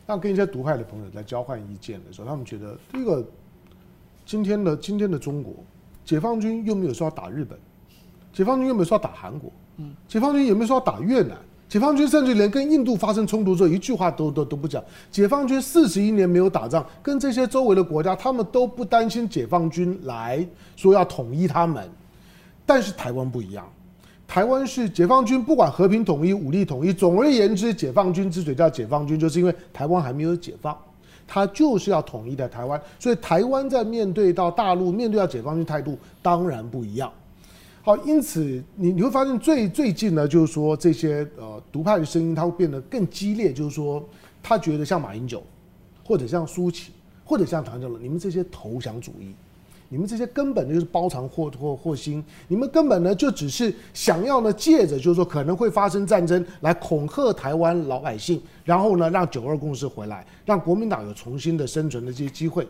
[0.06, 3.25] 那跟一些独派的朋友在交换意见的时候，他们觉得这个
[4.25, 5.53] 今天的今天的中国，
[6.07, 7.59] 解放军又没有说要打日本，
[8.31, 11.37] 解放军又没有说要打韩国，嗯，解放军也没有说要打越南？
[11.67, 14.81] 解放军甚至连跟印度发生冲突之后，一句话都都都不讲。
[15.11, 21.89] 解放军四十一年没有打仗，跟这些周围的国家，他们都不担心解放军来说要统一他们，
[22.65, 23.67] 但是台湾不一样。
[24.25, 30.77] 台湾是解放军，不管和平统一、武力统一，总而言之，解放军之所以叫解放军，就是因为台湾还没有解放，
[31.27, 32.81] 他就是要统一的台湾。
[32.97, 37.11] 所以台湾在面对到大陆、面对到解放军态度当然不一样。
[37.83, 38.41] 好，因此
[38.75, 44.03] 你你会发现最最近呢，就是说这些呃独派的声音，它会变得更激烈，就是说
[44.43, 45.41] 他觉得像马英九，
[46.03, 46.91] 或者像苏起，
[47.23, 49.33] 或者像唐教授，你们这些投降主义，
[49.89, 62.67] 你们这些根本就是包藏祸祸祸心，你们根本呢就只是想要呢借着就是说可能会发生战争来恐吓台湾老百姓，然后呢让九二共识回来，让国民党有重新的生存的这些机会。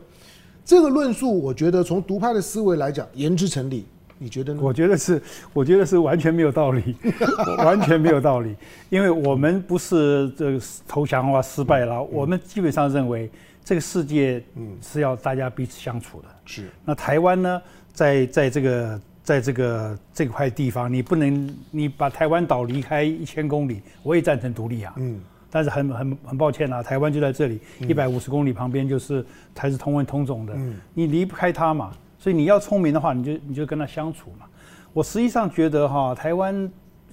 [0.63, 3.85] 这个论述，我觉得从独派的思维来讲，言之成理。
[4.19, 4.59] 你觉得呢？
[4.63, 5.21] 我觉得是，
[5.53, 6.95] 我觉得是完全没有道理，
[7.63, 8.55] 完全没有道理。
[8.89, 13.29] 因为我们不是这个投降啊，失败了，嗯、我们基本上认为
[13.63, 16.27] 这个世界嗯是要大家彼此相处的。
[16.47, 16.69] 是。
[16.83, 17.61] 那台湾呢，
[17.93, 24.93] 在在这个在这个这块地方，你不能你把台湾岛离开一千公里，我也赞成独立啊。
[24.97, 25.21] 嗯。
[25.49, 31.93] 但是很很很抱歉啊，台湾就在这里，一百五十公里旁边就是台是同文同种的，嗯、你离不开它嘛。
[32.19, 34.45] 所以你要聪明的话，你就你就跟他相处嘛。
[34.91, 36.69] 我实际上觉得哈，台湾，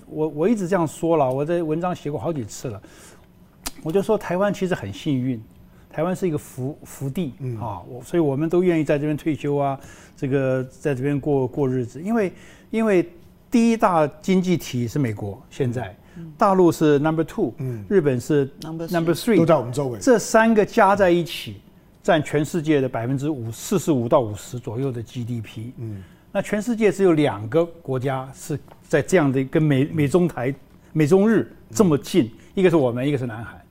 [0.06, 2.82] 我我一直这样说了，我在文章写过好几次了。
[3.84, 5.40] 我就说台湾其实很幸运，
[5.94, 9.78] 台湾是一个福福地啊，我所以我们都愿意在这边退休啊，
[10.16, 12.00] 这个在这边过过日子。
[12.02, 12.32] 因为
[12.70, 13.08] 因为
[13.50, 15.94] 第一大经济体是美国，现在。
[16.38, 17.52] 大陆是 number two，
[17.88, 19.98] 日本是 number number three，都在我们周围。
[20.00, 21.56] 这三个加在一起。
[22.02, 30.54] 占全世界的百分之五四十五到五十左右的 GDP，嗯，那全世界只有两个国家是在这样的跟美美中台
[30.92, 33.63] 美中日这么近，一个是我们，一个是南韩，嗯，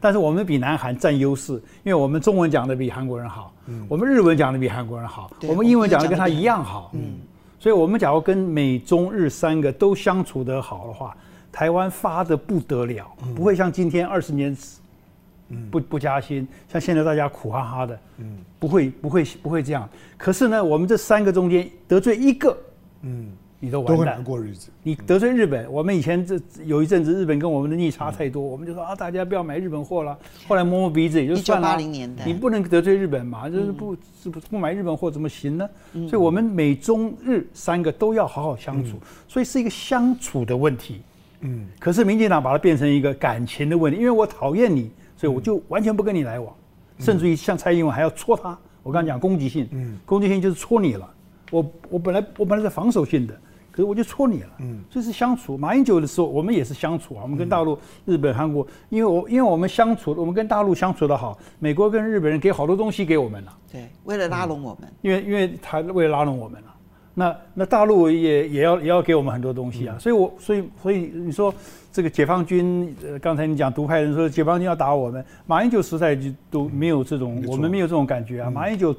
[0.00, 1.52] 但是我们比南韩占优势，
[1.84, 7.18] 因为我们中文讲的比韩国人好，嗯，我们日文讲的比韩国人好，我们英文讲的跟他一样好，嗯，
[7.58, 11.16] 所以我们假如跟美中日三个都相处得好的话，
[11.52, 14.56] 台湾发的不得了，不会像今天二十年。
[15.68, 19.88] 不不加薪，像现在大家苦哈哈的，嗯，不会不会不会这样。
[20.16, 22.56] 可是呢，我们这三个中间得罪一个，
[23.02, 24.70] 嗯，你都完蛋，都很难过日子。
[24.82, 30.18] 你得罪日本，我们以前这有一阵子日本跟我们的逆差太多，我们就说啊，大家不要买日本货了。
[30.48, 31.68] 后来摸摸鼻子也就算了。
[31.68, 35.68] 一九八零年代，你不能得罪日本嘛，就是不是不不买日本货怎么行呢？
[35.92, 38.96] 所以我们美中日三个都要好好相处，
[39.28, 41.02] 所以是一个相处的问题。
[41.40, 44.90] 嗯，可是民进党把它变成一个感情的问题，因为我讨厌你。
[45.16, 46.50] 所以我就完全不跟你来往，
[46.98, 48.58] 甚至于像蔡英文还要戳他。
[48.82, 49.68] 我刚刚讲攻击性，
[50.06, 51.06] 攻击性就是戳你了。
[51.50, 53.38] 我我本来我本来是防守性的，
[53.80, 54.48] 可是我就戳你了。
[54.58, 55.56] 嗯，这是相处。
[55.56, 57.20] 马英九的时候，我们也是相处啊。
[57.22, 63.56] 我们跟大陆、日本、韩国，因为我因为我们相处，我们跟大陆相处的好，美国跟日本人给好多东西给我们了。
[63.72, 64.88] 对，为了拉拢我们。
[65.00, 66.68] 因为因为他为了拉拢我们了。
[67.14, 69.96] 那那大陆也也要也要给我们很多东西啊。
[69.98, 71.52] 所以我所以所以你说。
[71.92, 78.48] 这个解放军，呃，刚才你讲独派人说解放军要打我们，马英九时代就都没有这种，我们没有这种感觉啊。
[78.48, 78.94] 马英九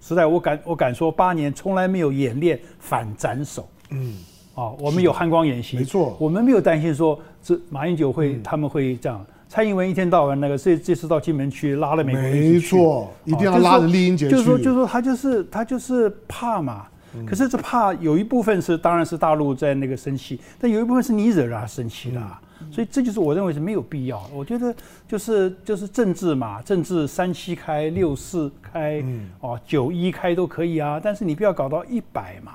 [0.00, 3.68] 时代，我敢我敢说，八年从来没有演练反斩首。
[3.90, 4.14] 嗯，
[4.54, 9.24] 哦，我们有汉光演习，没错，我们没有担心说这马英九会他们会这样。
[9.48, 16.86] 蔡英文一天到晚那个这这次到金门去拉了美国人，没错，一定要拉着丽英姐去，就是说就是说他就是他就是怕嘛。
[17.26, 22.38] 可是这怕有一部分是，当然是大陆在那个生气，但有一部分是你惹让他生气了，
[22.70, 24.22] 所以这就是我认为是没有必要。
[24.34, 24.74] 我觉得
[25.08, 29.02] 就是就是政治嘛，政治三七开、六四开、
[29.40, 32.52] 哦九一开都可以啊，但是你不要搞到一百嘛。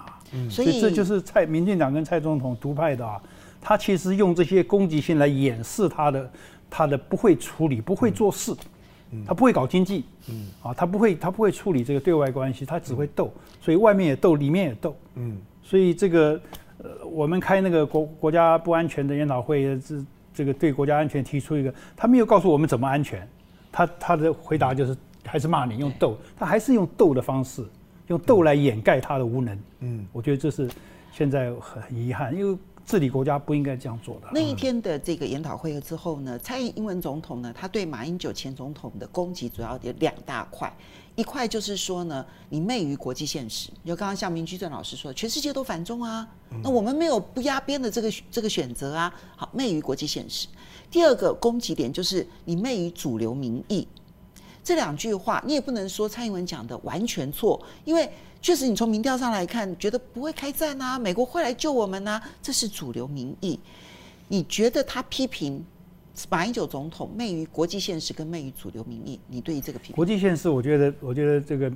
[0.49, 3.21] 所以这就是蔡民进党跟蔡总统独派的啊，
[3.59, 6.31] 他其实用这些攻击性来掩饰他的
[6.69, 8.55] 他的不会处理、不会做事。
[9.27, 16.39] 他不会搞经济，嗯，啊，他不会，他不会处理这个对外关系，他只会斗，所以外面也斗，里面也斗，嗯，所以这个，
[16.77, 23.27] 呃，我们开那个国国家不安全的研讨会，这这个对国家安全提出一个，他没有告诉我们怎么安全，
[23.69, 27.65] 他他的回答就是还是骂你用斗，他还是用斗的方式，
[28.11, 30.69] 用斗来掩盖他的无能，嗯，我觉得这是
[31.11, 32.57] 现在很遗憾，因为。
[32.83, 34.27] 治理国家不应该这样做的。
[34.33, 40.69] 那一天的这个研讨会之后呢，蔡英文总统呢，他对马英九前总统的攻击主要有两大块，
[41.15, 46.27] 一块就是说呢，你昧于国际现实，就刚刚像明居正老师说的，全世界都反中啊，
[46.63, 50.47] 那我们没有不压边的这个这个选择啊，好，昧于国际现实。
[50.89, 53.87] 第二个攻击点就是你昧于主流民意，
[54.63, 58.09] 这两句话你也不能说蔡英文讲的完全错，因为。
[58.43, 63.59] 确实，你从民调上来看，觉得不会开战啊，美国会来救我们啊，这是主流民意。
[64.29, 65.63] 你觉得他批评
[66.27, 69.95] 马英九总统昧于国际现实跟昧于主流民意，你对于这个批评？
[69.95, 71.71] 国际现实，我觉得，我觉得这个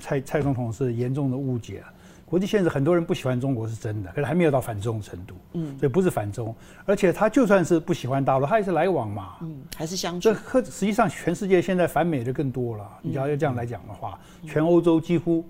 [0.00, 1.84] 蔡蔡总统是严重的误解。
[2.28, 5.34] 国际现实，很多人不喜欢中国是真的，可是还没有到反中程度。
[5.54, 6.54] 嗯，所以不是反中，
[6.84, 9.36] 而且他就算是不喜欢大陆，他也是来往嘛。
[9.42, 10.32] 嗯，还是相处。
[10.32, 12.88] 这实际上，全世界现在反美的更多了。
[13.02, 15.44] 你要要这样来讲的话，全欧洲几乎。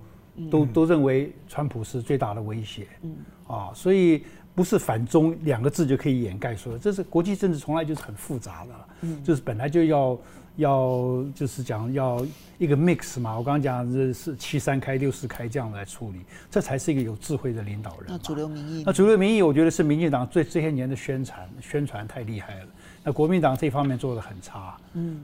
[0.53, 3.17] 都都认为川普是最大的威胁，嗯，
[3.49, 4.25] 啊，所以
[4.55, 10.17] 不是反中两个字就可以掩盖说，这是国际政治从来就是很复杂的，嗯，就是本来就要
[10.59, 12.27] 要就是讲要
[12.59, 16.19] 一个 mix 嘛，我刚刚讲这是七三开六四开这样来处理，
[16.51, 18.07] 这才是一个有智慧的领导人。
[18.09, 22.67] 那主流民意，那主流民意，我觉得是民进党最这些年的宣传宣传太厉害了，
[23.05, 24.77] 那国民党这方面做的很差。
[24.95, 25.21] 嗯，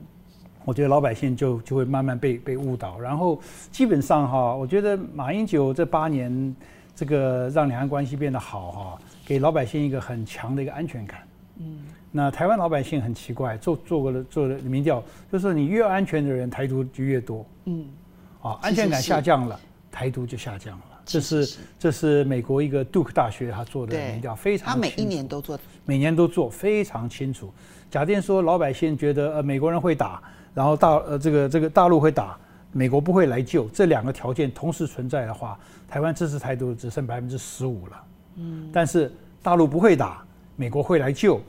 [0.63, 3.37] 我觉得老百姓就就会慢慢被被误导，然后
[3.73, 6.55] 基本上哈，我觉得马英九这八年
[6.95, 11.27] 这个让两岸关系变得好哈，给老百姓一个很强的一个安全感。
[11.57, 11.79] 嗯。
[12.17, 17.45] 那台湾老百姓很奇怪，做做过了做了民调，就是你越安全的人，台独就越多。
[17.65, 17.89] 嗯，
[18.41, 19.59] 啊，安全感下降了，
[19.91, 20.83] 台独就下降了。
[21.03, 24.69] 这是这是美国一个杜克大学他做的民调，非常。
[24.69, 27.53] 他每一年都做，每年都做，非常清楚。
[27.91, 32.37] 假定说老百姓觉得呃美国人会打，然后大呃这个这个大陆会打，
[32.71, 38.03] 美国不会来救，这两个条件同时存在的话，台湾支持台独只剩百分之十五了。
[38.37, 39.11] 嗯，但是
[39.43, 41.41] 大陆不会打，美国会来救。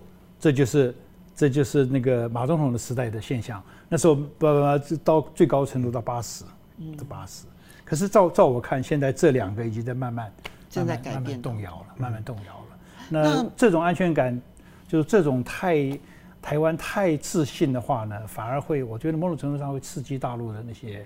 [0.47, 0.95] 这就是，
[1.35, 3.61] 这就是那个马总统的时代的现象。
[3.89, 6.45] 那时候，不不，到最高程度到八十，
[6.79, 7.47] 嗯，八十。
[7.85, 10.33] 可是照照我看，现在这两个已经在慢慢
[10.71, 12.79] 正在改变，慢慢动摇了，慢慢动摇了。
[13.09, 14.41] 那这种安全感，
[14.87, 15.99] 就是这种太
[16.41, 21.05] 台湾太自信的话呢，反而会，我觉得某种程度上会刺激大陆的那些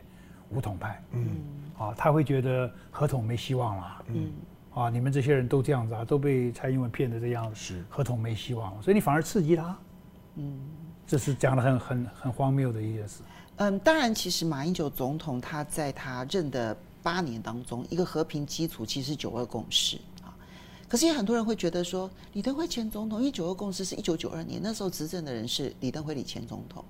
[0.50, 1.28] 武统派，嗯，
[1.78, 4.30] 啊，他会觉得合统没希望了，嗯。
[4.72, 4.88] 啊！
[4.88, 9.78] 你们这些人都这样子啊，都被蔡英文骗的这样子，是合同没希望，所以你反而刺激他，
[10.36, 10.60] 嗯，
[11.06, 13.22] 这是讲的很很很荒谬的一件事。
[13.56, 20.32] 嗯，当然，其实马英九总统他在他任的八年当中，一个和平基础其实是九二共识啊。
[20.88, 26.84] 可是也很多人会觉得说，李登辉前总统，因为九二共识是一九九二年那时候执政的人是李登辉李前总统，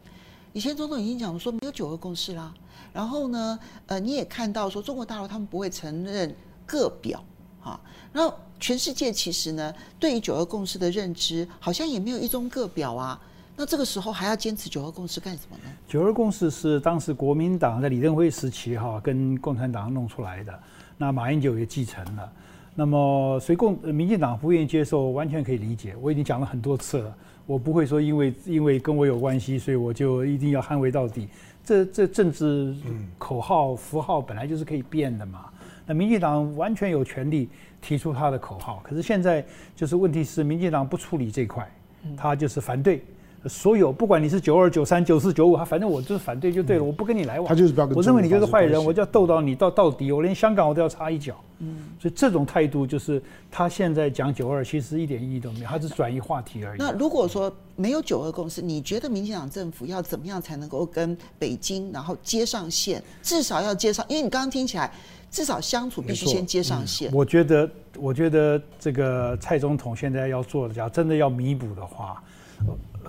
[0.52, 2.54] 李前总统已经讲说没有九二共识啦。
[2.92, 7.24] 然后呢，呃，你也看到说中国大陆他们不会承认个表。
[7.60, 7.78] 好，
[8.12, 13.20] 然后全世界其实呢，对于九二共识的认知，好像也没有一中各表啊。
[13.56, 15.64] 那这个时候还要坚持九二共识干什么呢？
[15.86, 20.58] 九二共识是当时国民党在李登辉时期哈，跟共产党弄出来的。
[20.96, 22.32] 那马英九也继承了。
[22.74, 25.94] 那么谁共民进党不愿意接受，完全可以理解。
[26.00, 31.28] 我已经讲了很多次了，我不会说因为因为跟我有关系，所以我就一定要捍卫到底。
[31.62, 32.74] 这这政治
[33.18, 35.50] 口号符号本来就是可以变的嘛。
[35.90, 37.48] 那民进党完全有权利
[37.82, 41.68] 提出他的口号，可是现在就是问题是民进党不处理这块，
[42.16, 43.04] 他就是反对
[43.48, 47.48] 所有，不管你是九二、九三、九四、九五，他反正我就是反对就对了，我不跟你来往。
[47.48, 47.96] 他就是不要跟。
[47.96, 51.34] 我认为你就是坏人，我就要斗到你到到底，我连香港我都要插一脚。
[51.58, 53.20] 嗯，所以这种态度就是
[53.50, 56.78] 他现在讲九二，其实一点意义都没有，他是转移话题而已。
[56.78, 63.02] 那如果说没有九二共识，你觉得民进党政府要怎么样才能够跟北京然后接上线？
[63.22, 64.92] 至少要接上，因为你刚刚听起来。
[65.30, 67.10] 至少相处必须先接上线。
[67.10, 67.14] 嗯。
[67.14, 72.22] 我觉得，我觉得这个蔡总统现在要做的，假如真的要弥补的话，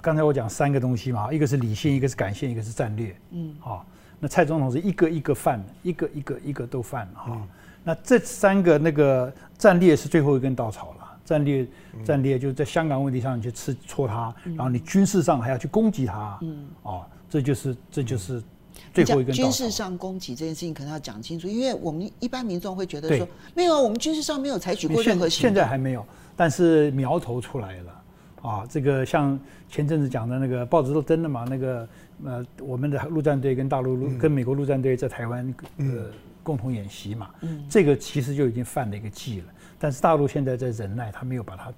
[0.02, 3.16] 刚才我讲三个东西嘛，一个是理性，一个是感性，一个是战略。
[3.32, 3.86] 嗯，好，
[4.20, 7.32] 那蔡总统是一个一个犯，一个一个一个都犯哈。
[7.32, 7.48] 嗯、
[7.84, 11.08] 那这三个那个战略是最后一根稻草了。
[11.26, 11.68] 战略，
[12.04, 16.38] 战略就是在香港问题上你去刺戳他，然后你军事上还要去攻击他。
[16.42, 18.44] 嗯，哦，这就是这就是。
[18.94, 25.50] 最后一个军事上攻击这件事情可能要讲清楚，因为我们一般民众会觉得说，没有啊，我们军事上没有采取过任何行动。
[25.50, 28.04] 现在还没有，但是苗头出来了
[28.42, 28.66] 啊！
[28.70, 29.40] 这个像
[29.70, 31.88] 前阵子讲的那个报纸都登了嘛，那个
[32.26, 35.86] 呃，我们的陆战队跟大陆陆跟美国陆战队在台湾呃
[36.44, 37.30] 共同演习嘛，
[37.70, 39.46] 这个其实就已经犯了一个忌了。
[39.80, 41.74] 但是大陆现在在忍耐，他没有把它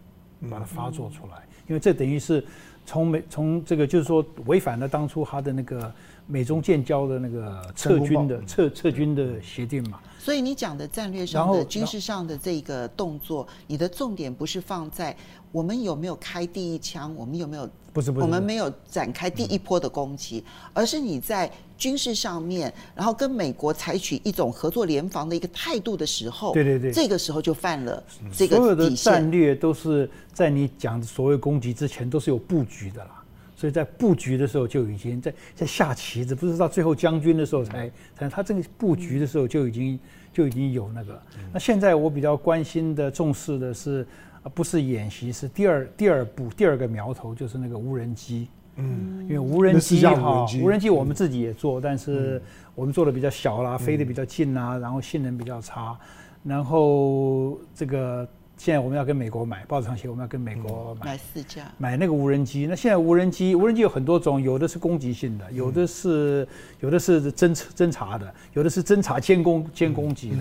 [0.50, 2.44] 把它发作出来，因为这等于是
[2.86, 5.94] 从美从这个就是说违反了当初他的那个。
[6.26, 15.16] 美中建交的那个撤军的撤撤军的协定嘛，所以你讲的战略上的军事上的这个动作，你的重点不是放在
[15.52, 20.44] 我们有没有开第一枪，我们有没有不是不是，我们没有展开第一波的攻击，
[20.74, 28.02] 而是你在军事上面，然后跟美国采取一种合作联防的一个态度的时候，对对对，这个时候就犯了
[28.34, 28.58] 这个底线。
[28.58, 33.23] 所有的战略都是在你讲的所谓攻击之前都是有布局的啦。
[33.64, 39.98] 所以在布局的时候就已经在在下棋子，不是到最后将军的时候才才他这个布局的时候就已经
[40.34, 41.22] 就已经有那个。
[41.54, 44.06] 那现在我比较关心的、重视的是，
[44.54, 48.50] 不是演习，是第二第二步第二个苗头，就是那个无人机。
[48.76, 52.42] 嗯，因为无人机哈，无人机我们自己也做，但是
[52.76, 55.98] 我们做的比较小啦，飞得比较近啦，然后性能比较差，
[56.44, 58.28] 然后这个。
[58.58, 62.66] 现在我们要跟美国买，报纸上写我们要跟美国买、嗯、买四架，买那个无人机。
[62.68, 66.48] 那现在无人机，无人机有很多种，有的是攻击性的，有的是
[66.80, 70.38] 有的是侦侦察的，有的是侦察监攻监攻击的。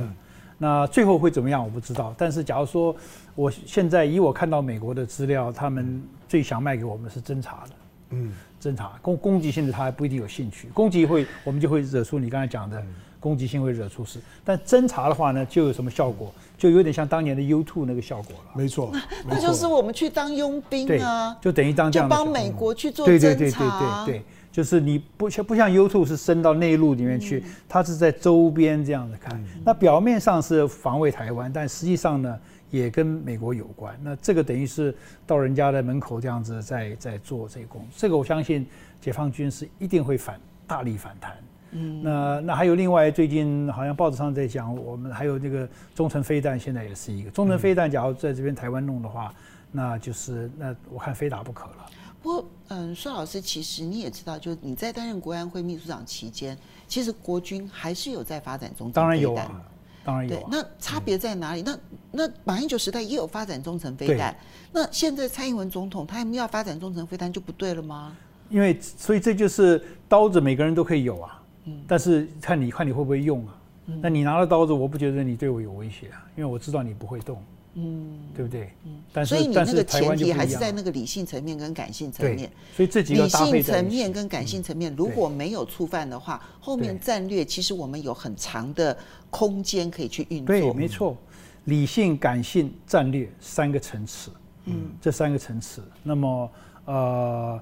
[0.59, 2.15] 那最后会怎么样，我不知道。
[2.17, 2.95] 但是假如说
[3.35, 7.71] 我现在以我看到美国的资料，他们最想卖给我们是侦查的。
[8.11, 12.81] 嗯，侦查攻攻击性的他还不一定有兴趣，攻击会我们就会惹出你刚才讲的
[13.23, 16.31] 攻击性会惹出事，但侦查的话呢，就有什么效果？
[16.59, 18.51] 就有点像当年的 U2 那个效果了。
[18.55, 18.93] 没错，
[19.27, 23.19] 那就是我们去当佣兵啊，就等于当这样就帮美国去做侦查。
[23.19, 29.43] 对对对对对对，就是你不像不像 U2 是伸到内陆里面去，它是在周边这样子看。
[29.65, 32.39] 那表面上是防卫台湾，但实际上呢？
[32.73, 34.97] 也跟美国有关，那这个等于是
[35.27, 38.67] 到人家的门口这样子在在做这个工，这个我相信
[38.99, 41.37] 解放军是一定会反大力反弹。
[41.73, 49.35] 嗯，那那还有另外最近好像报纸上在讲，我们还有这个中程飞弹，现在也是一个中程飞弹，假如在这边台湾弄的话，
[49.71, 51.77] 那就是那我看非打不可了。
[52.23, 56.57] 不过，嗯，苏老师，其实你也知道，就是你在担任国安会秘书长期间，
[56.87, 59.03] 其实国军还是有在发展中程飞弹。
[59.03, 59.63] 当然有啊。
[60.05, 61.63] 当然有、啊，对，那差别在哪里？
[61.63, 61.79] 嗯、
[62.13, 64.37] 那那马英九时代也有发展中程飞弹，
[64.73, 68.17] 那现在蔡英文总统他还没有发展中程飞弹就不对了吗？
[68.51, 73.59] 因为所以这就是刀子，每个人都可以有啊，嗯，但是看你看你会不会用啊？
[73.87, 77.43] 嗯、那你拿了刀子，我不觉得你对我有威胁啊，因为我知道你不会动。
[77.75, 78.71] 嗯，对不对？
[78.85, 82.51] 嗯，但是所以你那个前提还是在那个理性层面跟感性层面。
[82.77, 88.95] 所以这几个理性层面跟感性层面如果没有触犯的话，后面战略其实我们有很长的
[89.31, 90.55] 空间可以去运作。
[90.55, 91.17] 对，没错，
[91.65, 94.31] 理性、感性、战略三个层次。
[94.67, 95.83] 嗯，这三个层次。
[96.03, 96.51] 那么，
[96.85, 97.61] 呃，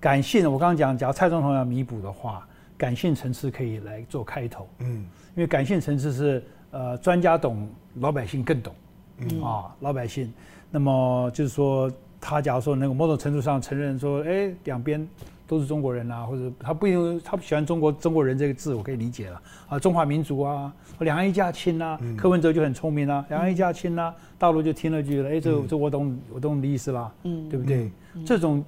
[0.00, 2.46] 感性，我刚刚讲，假如蔡总统要弥补的话，
[2.82, 4.68] 感性层次可以来做开头。
[4.80, 5.06] 嗯，
[5.36, 7.68] 因为感性层次是呃专家懂，
[8.00, 8.74] 老百姓更懂。
[9.18, 9.40] 嗯。
[9.40, 10.34] 啊，老百姓，
[10.68, 11.88] 那么就是说，
[12.20, 15.08] 他假如说能够某种程度上承认说，哎，两边
[15.46, 19.40] 都是中国人啊，或者他不一定他不喜欢中国中国人这个字，我可以理解了。
[19.68, 27.92] 啊，中华民族啊，两岸一家亲呐、啊，嗯、柯文哲就很聪明啊，两岸一家亲呐、啊，大陆就听了句了，哎，这这我懂，我懂你的意思啦，嗯，对不对？
[28.14, 28.64] 嗯、这种。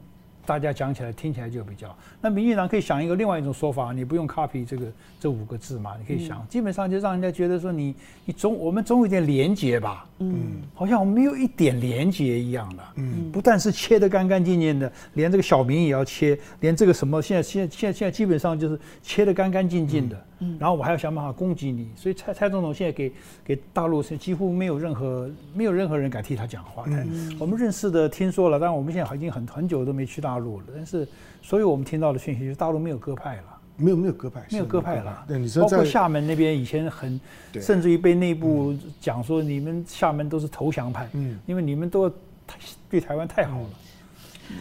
[0.46, 4.86] 大家讲起来听起来就比较，那民进党可以想一个另外一种说法，你不用 copy 这个
[5.18, 20.24] 这五个字嘛，你可以想，基本上就让人家觉得说你你总我们总有点廉洁吧，嗯，好像我们没有一点廉洁一样的，嗯，不但是切得干干净净的，连这个小民也要切，连这个什么现在现在现在现在基本上就是切得干干净净的。
[20.58, 23.12] 然后我还要想办法攻击你，所以蔡蔡总统现在给
[23.44, 26.84] 给大陆是几乎没有任何没有任何人敢替他讲话。
[26.86, 30.66] 嗯、我们认识的听说了，但我们现在已经很很久都没去大陆了。
[30.74, 31.06] 但是，
[31.42, 33.42] 所以我们听到的讯息就是大陆没有鸽派了，
[33.76, 35.24] 没有没有鸽派，没有鸽派了。
[35.26, 37.20] 对，你说包括厦门那边以前很，
[37.54, 42.08] 甚至于被内部讲说你们厦门都是投降派，嗯，因为你们都
[42.46, 43.68] 太对台湾太好了。
[43.68, 43.74] 嗯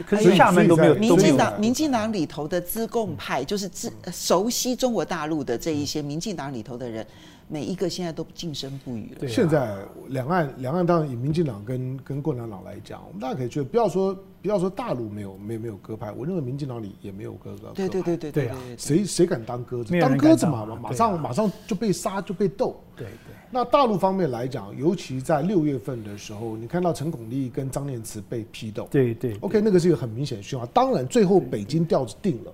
[0.06, 0.96] 可是厦门都没有。
[0.96, 7.06] 民进党，民进党里头的资共派，就是自熟悉中国大陆的这一些民进党里头的人，
[7.48, 9.20] 每一个现在都噤声不语了。
[9.20, 9.78] 对，现在
[10.10, 17.72] 两岸，两岸当然以民进党跟跟共产党来讲，我们大家可以觉得，不要说不要说大陆没有没有没有鸽派，我认为民进党里也没有鸽鸽。
[17.76, 18.58] 对对对对对啊！
[18.78, 20.00] 谁谁敢当鸽子？
[20.00, 22.76] 当鸽子嘛，马上马上就被杀就被斗。
[22.96, 23.36] 对对。
[23.52, 30.66] 那大陆方面来讲，尤其在六月份的时候，你看到陈孔立跟张念慈被批斗，对对，OK，那个是一个很明显的讯号。
[30.68, 32.52] 当然，最后北京调子定了，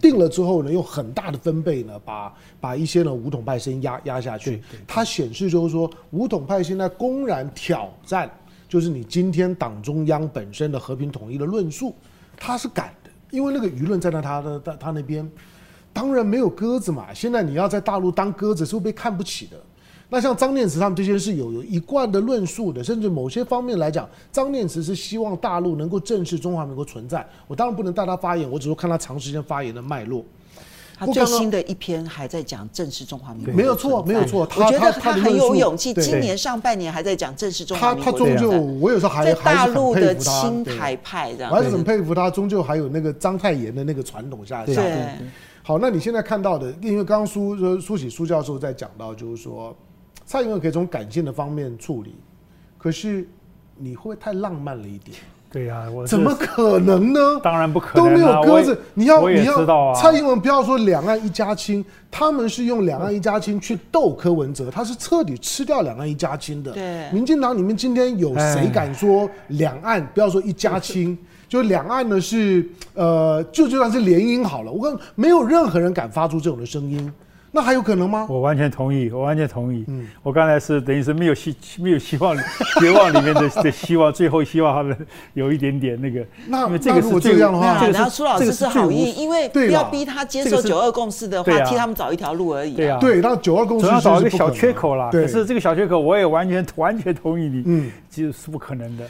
[0.00, 4.62] 定了之后呢，用很大的分贝呢，把把一些呢武统派声音压压下去。
[4.86, 8.30] 它显示就是说，武统派现在公然挑战，
[8.68, 11.94] 就是你今天党中央本身的和平统一的论述，
[12.36, 15.30] 他是敢的，因为那个舆论站在他的他他那边，
[15.92, 17.12] 当然没有鸽子嘛。
[17.14, 19.56] 现在你要在大陆当鸽子，是会被看不起的。
[20.08, 27.26] 那像张念慈他们这些是有有一贯的论述的，甚至某些方面来讲，张念慈是希望大陆能够正视中华民国存在。
[27.48, 30.24] 我当然不能带他发言，我只是看他长时间发言的脉络。
[30.98, 34.48] 他最新的一篇还在讲正视中华民国，没有错，没有错。
[34.56, 38.12] 我觉得他很有勇气，今年上半年还在讲正视中华民国。
[38.12, 38.50] 他他终究，
[38.80, 44.80] 我有时候还在大陆的亲台派这样，我还是很佩服他，终究还有那个章太炎的那个传统下下。
[45.64, 49.76] 好，那你现在看到的，因为刚刚苏说苏喜苏教授在讲到，就是说。
[50.26, 52.16] 蔡英文可以从感性的方面处理，
[52.76, 53.26] 可是
[53.76, 55.16] 你会不会太浪漫了一点？
[55.48, 57.20] 对呀、啊，我怎么可能呢？
[57.42, 58.78] 当然不可能、啊，都没有鸽子。
[58.92, 59.94] 你要你要知道啊。
[59.94, 66.72] 蔡英文不要说两岸一家亲，他们是用两岸一家亲去斗柯文哲，他是彻底吃掉两岸一家亲的。
[66.72, 71.16] 对，民进党里面今天有谁敢说两岸 不要说一家亲，
[71.48, 77.10] 就两岸呢是呃，就就算是联姻好了，我跟没有任何人敢发出这种的声音。
[77.56, 78.26] 那还有可能吗？
[78.28, 79.82] 我完全同意，我完全同意。
[79.88, 82.36] 嗯，我刚才是等于是没有希没有希望，
[82.78, 84.94] 绝望里面的的希望，最后希望他们
[85.32, 86.22] 有一点点那个。
[86.48, 92.74] 那因为这个是这样的话，然后苏老师是好意，因为不要逼他接受九二共识的话，替他们找一条路而已。
[92.74, 95.08] 对啊，对，那九二共识总要找一个小缺口啦。
[95.10, 97.62] 可是这个小缺口，我也完全 完全同意你。
[97.64, 99.04] 嗯，其实是不可能的。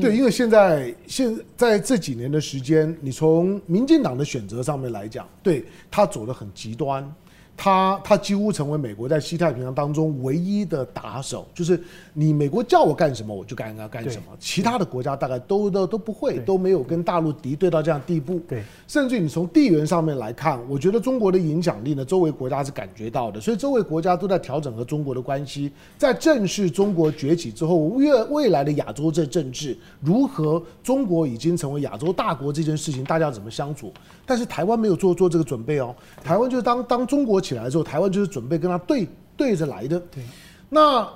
[0.00, 7.08] 对，因为现在现在这几年的时间，你从民进党的选择上面来讲，对他走的很极端。
[7.56, 11.80] 他他几乎成为美国在西太平洋当中唯一的打手，就是
[12.12, 18.40] 你美国叫我干什么我就干要干什么，其他的国家大概都都都不会，都没有跟大陆敌对到这样地步。
[18.48, 25.70] 对，甚至你从地缘上面来看，我觉得中国的影响力呢，周围国家是感觉到的，所以周围国家都在调整和中国的关系。
[25.96, 33.92] 在正视中国崛起之后，越未来的亚洲这政治如何，中国已经成为亚洲大国这件事情，大家怎么相处？
[34.32, 39.06] 但是台湾没有做做这个准备哦，台湾就是当当中国起来之后，台湾就是准备跟他对
[39.36, 40.00] 对着来的。
[40.10, 40.24] 对，
[40.70, 41.06] 那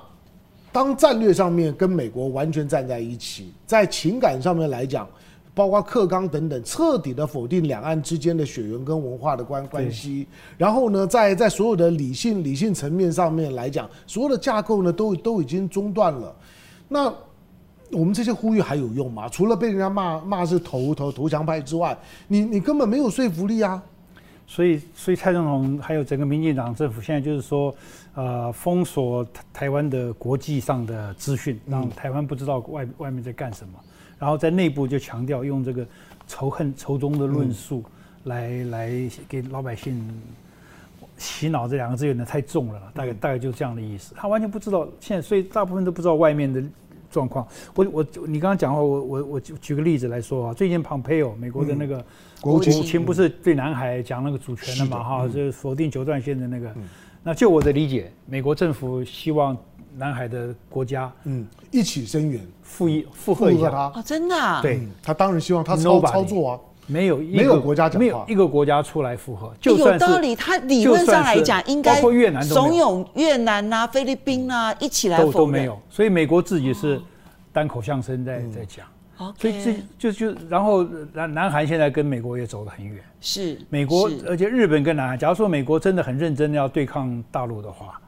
[0.71, 5.09] 当战略上面跟美国完全站在一起，在情感上面来讲，
[5.55, 10.27] 包括课纲等等，彻底的否定两岸之间的血缘跟文化的关关系。
[10.59, 16.35] 然后呢，在在所有的理性理性层面上面来讲，所有的架构呢都都已经中断了。
[16.87, 17.11] 那。
[17.91, 19.29] 我们这些呼吁还有用吗？
[19.29, 23.81] 除了被人家骂骂是投投投降派之外，你你根本没有说服力啊！
[24.45, 27.73] 所以，所以蔡总统还有整个民进党政府现在就是说，
[28.15, 33.73] 呃，封锁台湾的国际上的资讯，让台湾不知道外外面在干什么，
[34.17, 35.85] 然后在内部就强调用这个
[36.27, 37.83] 仇恨仇中的论述
[38.23, 38.91] 来、嗯、来
[39.27, 40.01] 给老百姓
[41.17, 44.13] 洗脑，这两个字有点太重了，大概大概就这样的意思。
[44.15, 46.61] 他完全不知道现在，所以大部分都不知道外面的。
[47.09, 52.03] 状况，我我你刚刚讲话，我我我举举个例子来说啊，最近庞佩奥美国的那个
[52.41, 56.73] 国务卿不是对南海讲那个主权的嘛哈，就是否定九段线的那个。
[57.23, 59.57] 那就我的理解，美国政府希望
[59.97, 63.77] 南海的国家嗯一起声援，附一附和一下他。
[63.77, 64.79] 啊，真的啊，对。
[65.03, 76.99] 他当然希望他操操作啊，没有没有国家讲话，没有一个国家出来附和，就算有道理，他理论上来讲应该包括越南怂恿越南呐、菲律宾呐一起来都都没有，所以美国自己是。
[77.53, 78.85] 单口相声在在讲，
[79.19, 79.55] 嗯、所以
[79.97, 87.99] 这就就然后南南韩现在跟美国也走得很远，是美国，而且日本跟南韩，假如说美国真的很认真的要对抗大陆的话，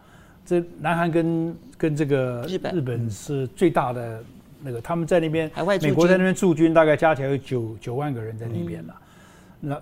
[0.46, 2.76] 这南韩跟跟这个日本。
[2.76, 4.24] 日本是最大的
[4.62, 5.52] 那个，他们在那边
[5.82, 8.96] 美国在那边驻军大概加起来有九九万个人在那边了，
[9.62, 9.82] 嗯、那。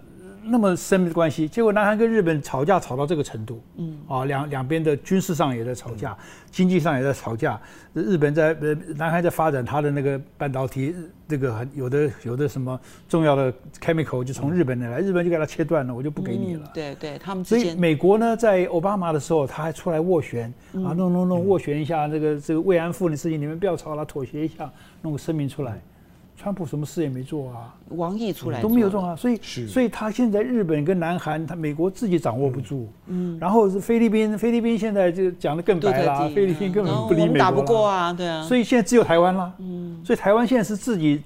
[0.49, 6.17] 那么深的关系，结果南韩跟日本吵架吵到这个程度，嗯，啊，两两边的军事上也在吵架，嗯、
[6.49, 7.59] 经济上也在吵架。
[7.93, 10.93] 日本在呃，南韩在发展它的那个半导体，
[11.27, 12.79] 这个很有的有的什么
[13.09, 16.63] 重要的 chemical 就从日本来，嗯、日本就给它切断了，我就不给你了。
[16.65, 24.71] 嗯、对对，他们所以美国呢，在奥巴马的时候，他还出来斡旋，嗯、啊，弄弄弄斡旋一下这个这个慰安妇的事情，你们不要吵了，妥协一下，
[25.01, 25.73] 弄个声明出来。
[25.73, 25.81] 嗯
[26.39, 41.23] 川普什么事也没做啊，王毅出来都没有做啊，所以所以他现在日本跟南韩，他美国自己掌握不住，嗯，然后是菲律宾，菲律宾现在就讲的更白了，菲律宾根本不理美国，打不过啊，对啊，所以现在只有台湾了，嗯，所以台湾现在是自己，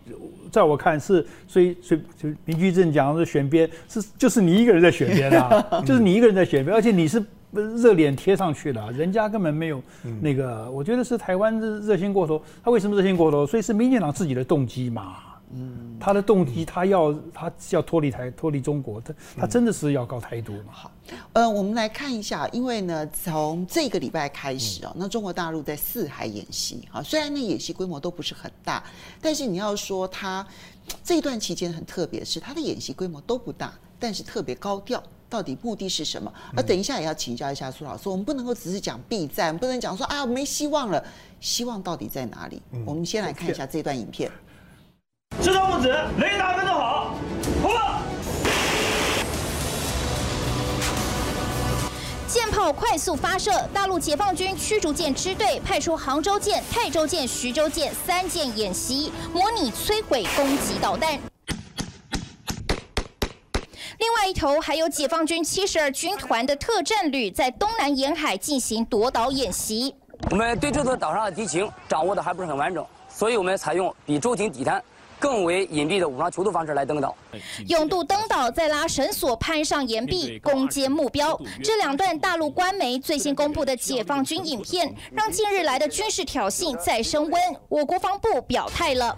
[0.50, 7.22] 在我看是，所以所以就明居正讲的选边是就是你一个人在选边啊， 就是你一个人在选边，而且你是。
[7.52, 9.82] 热脸贴上去了，人家根本没有
[10.22, 10.66] 那个。
[10.66, 12.42] 嗯、我觉得是台湾热热心过头。
[12.64, 13.46] 他为什么热心过头？
[13.46, 15.18] 所以是民进党自己的动机嘛。
[15.54, 20.72] 嗯，他的动机，他要他要脱离台脱离中国，他他真的是要搞台独嘛？
[20.72, 20.92] 好，
[21.34, 28.82] 呃，我们来看一下，因为呢，从这个礼拜开始哦，那中国大陆在四海演习啊，虽然那演习规模都不是很大，
[29.20, 30.48] 但是你要说他
[31.04, 35.04] 这段期间很特别，是他的演习规模都不大，但是特别高调。
[35.32, 36.32] 到底目的是什么？
[36.58, 41.02] 而等一下也要请教一下苏老师，我们不能够只是讲避战，不能讲说啊没希望了，
[41.40, 42.62] 希望到底在哪里？
[42.86, 44.30] 我们先来看一下这段影片。
[45.42, 47.16] 支招不止，雷达跟得好，
[47.64, 47.72] 轰！
[52.28, 61.31] 舰炮快速发射，大陆解放军驱逐舰支队派出杭州舰、泰州舰、徐州舰三舰演习，模拟摧毁攻击导弹。
[64.02, 69.94] 另外一头还有解放军七十二军团的特战旅在东南沿海进行夺岛演习。
[70.32, 74.84] 我们对这座岛上的敌情掌握的还不是很完整，所以我们采用比舟艇底滩
[75.20, 77.16] 更为隐蔽的武装泅渡方式来登岛。
[77.68, 81.40] 勇渡登岛，再拉绳索攀上岩壁攻坚目标。
[81.64, 87.40] 这两段大陆官媒最新公布的解放军影片，让近日来的军事挑衅再升温。
[87.70, 89.16] 我国防部表态了。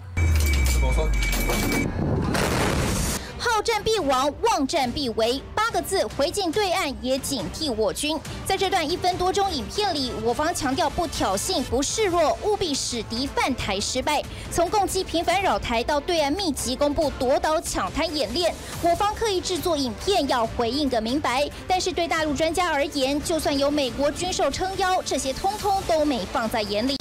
[3.44, 5.38] 好战必亡，忘战必为。
[5.54, 8.18] 八个字回敬对岸，也警惕我军。
[8.46, 14.22] 在这段一分多钟影片里，我方强调不挑衅、不示弱，务必使敌犯台失败。
[14.50, 21.46] 从共机频繁扰台到对岸密集公布夺岛抢滩演练，我方刻意制作影片要回应个明白。
[21.68, 26.96] 但是对大陆专家而言，就算有美国军售撑腰，这些通通都没放在眼里。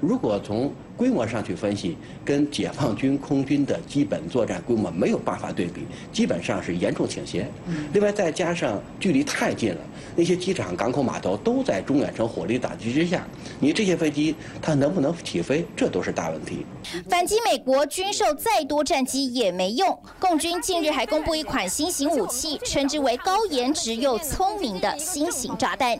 [0.00, 5.82] 如果从规模上去分析，跟解放军空军的基本作战规模没有办法对比，
[6.12, 7.46] 基本上是严重倾斜。
[7.92, 9.80] 另外再加上距离太近了，
[10.14, 13.26] 那些机场、港口、码头都在中远程火力打击之下，
[13.58, 16.64] 你这些飞机它能不能起飞，这都是大问题。
[17.08, 19.98] 反击美国军售再多战机也没用。
[20.20, 25.98] 共军近日还公布一款新型武器，称之为高颜值又聪明的新型炸弹。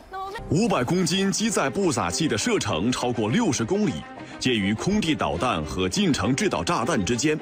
[0.49, 3.93] 五百公斤机载布撒器的射程超过六十公里。
[4.39, 7.39] 介于空地导弹和近程制导炸弹之间。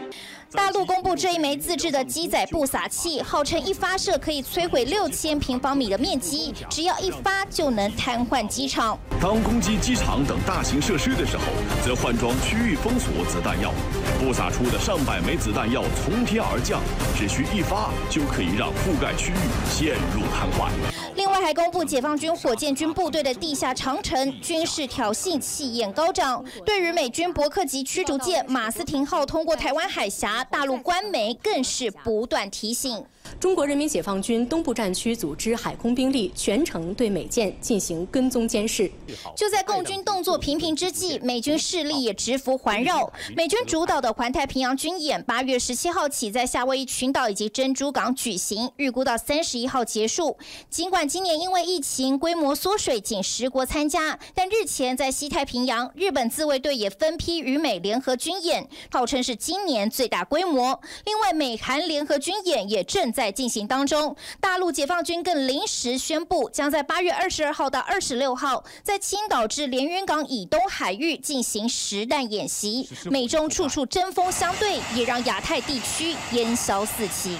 [0.52, 8.96] 大陆公布这一枚自制的机载步撒器，号称一发射可以摧毁六千平方米的面积，只要一发就能瘫痪机场。
[9.20, 11.44] 当攻击机场等大型设施的时候，
[11.84, 13.74] 则换装区域封锁子弹药，
[14.20, 16.80] 布撒出的上百枚子弹药从天而降，
[17.18, 19.36] 只需一发就可以让覆盖区域
[19.68, 20.70] 陷入瘫痪。
[21.16, 26.44] 另外还公布解放军火箭军部队的地下长城，军事挑衅气焰高涨。
[26.66, 30.44] 对于美军伯克级驱逐舰马斯廷号通过台湾海峡。
[30.46, 33.04] 大陆官媒更是不断提醒。
[33.40, 38.90] 中国人民解放军东部战区组织海空兵力全程对美舰进行跟踪监视。
[39.36, 43.12] 就在共军动作频频之际，美军势力也直伏环绕。
[43.36, 50.38] 美军主导的环太平洋军演，八月十七号起在夏威夷群岛以及珍珠港举行，预估到三十一号结束。
[50.70, 60.80] 尽管今年因为疫情规模缩水，仅十国参加，但日前在西太平洋，日本自卫队也分批与美联合军演，号称是今年最大规模。
[61.06, 72.90] 另外，美韩联合军演也正在进行当中，大陆解放军更临时宣布，将在八月二十二号到二十六号，在青岛至连云港以东海域进行实弹演习。
[73.06, 77.38] 美中处处针锋相对，也让亚太地区烟消四起。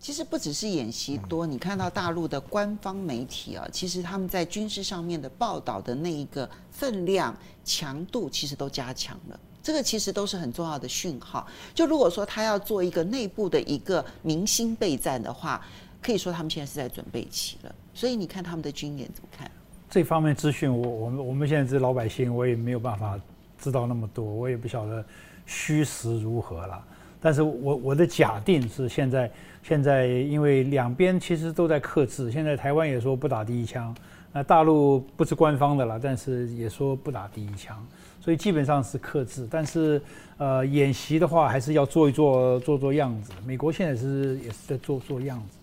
[0.00, 9.40] 其实不只是演习多，你看到大陆的官方媒体啊，其实他们在军事上面的报道的那一个分量、强度，其实都加强了。
[9.64, 11.44] 这个其实都是很重要的讯号。
[11.74, 15.60] 就如果说他要做一个内部的一个明星备战的话，
[16.02, 17.74] 可以说他们现在是在准备期了。
[17.94, 19.50] 所以你看他们的军演怎么看？
[19.88, 23.18] 这方面资讯，我我们我们现在是老百姓，我也没有办法
[23.58, 25.02] 知道那么多，我也不晓得
[25.46, 26.84] 虚实如何了。
[27.20, 33.96] 但是我我的假定是现在现在因为两边其实都在克制，现在台湾也说不打第一枪，
[34.30, 37.82] 那大陆不是官方的了，但是也说不打第一枪。
[38.24, 40.00] 所以基本上是克制，但是
[40.38, 43.32] 呃，演习的话还是要做一做，做做样子。
[43.44, 45.58] 美国现在是也是在做做样子，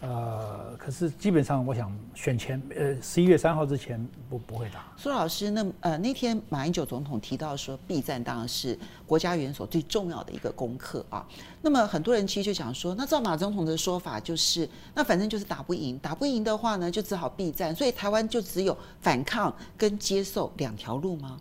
[0.00, 4.84] 呃，可是基本上我想选前呃十一月三号之前不不会打。
[4.96, 8.76] 苏老师，那呃那天马英九总统提到说，避战当然是
[9.06, 11.24] 国家元首最重要的一个功课啊。
[11.62, 21.38] 那么很多人其实就想说，那照马总统的说法，就是那反正就是打不赢，打不赢的话呢，就只好避战，所以台湾就只有反抗跟接受两条路吗？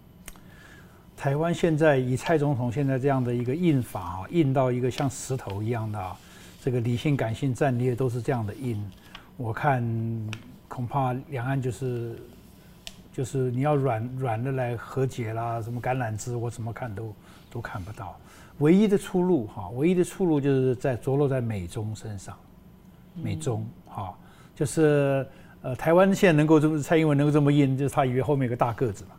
[1.22, 6.18] 台湾现在以蔡总统现在这样的一个印法啊，印到一个像石头一样的啊，
[6.64, 8.84] 这个理性、感性、战略都是这样的印。
[9.38, 9.88] 我看
[10.68, 12.20] 恐怕两岸就是
[13.14, 17.14] 就是你要软软的来和解啦，什么橄榄枝，我怎么看都
[17.52, 18.18] 都看不到。
[18.58, 22.36] 唯一的出路哈，唯一的出路就是在着落在美中身上，
[23.14, 24.12] 美中哈，
[24.56, 25.24] 就是
[25.62, 29.12] 呃台湾现在能够这么蔡英文能够这么硬，就是他以为后面有个大个子嘛。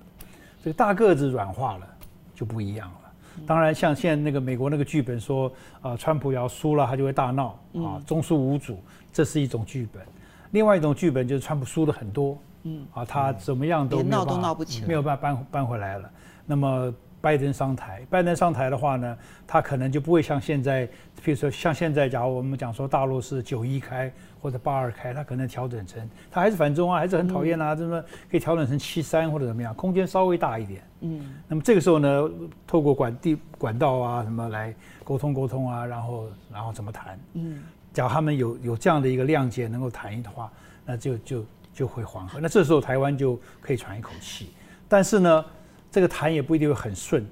[0.64, 1.91] 这个大个子软化了，
[2.34, 3.12] 就不一样了。
[3.46, 8.78] 当然，像现在那个美国那个剧本说，啊，川普要输了，他就会大闹啊，中枢无主，
[9.12, 10.02] 这是一种剧本。
[10.50, 14.56] 另外一种剧本就是川普输的很多，嗯，啊，他怎么样都没有办法，
[14.86, 16.10] 没有办法搬搬回来了。
[16.46, 16.94] 那么。
[17.22, 19.16] 拜登上台，拜登上台的话呢，
[19.46, 20.84] 他可能就不会像现在，
[21.24, 30.82] 比如说像现在，假如我们讲说大陆是九一开或者八二开，他可能调整成，他还是反中啊，还是很讨厌啊，这么可以调整成七三或者怎么样，空间稍微大一点。
[31.02, 32.30] 嗯，那么这个时候呢，
[32.66, 37.16] 透过管地管道啊什么来沟通沟通啊，然后然后怎么谈？
[37.34, 37.62] 嗯，
[37.92, 40.50] 假如他们有有这样的一个谅解能够谈一的话，
[40.84, 44.50] 那就就就会缓和，那这时候台湾就可以喘一口气。
[44.88, 45.44] 但是呢，
[45.92, 47.24] 这个谈也不一定会很顺，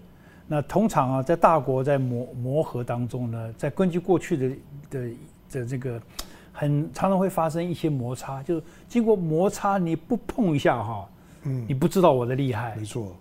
[0.46, 4.56] 那通常啊，在大国在磨磨合当中呢，在根据过去的
[4.90, 5.10] 的
[5.50, 6.00] 的这个，
[6.52, 11.08] 很常常会发生一些摩擦，就是经过摩擦，你不碰一下哈，
[11.44, 13.16] 嗯，你不知道我的厉害，没错。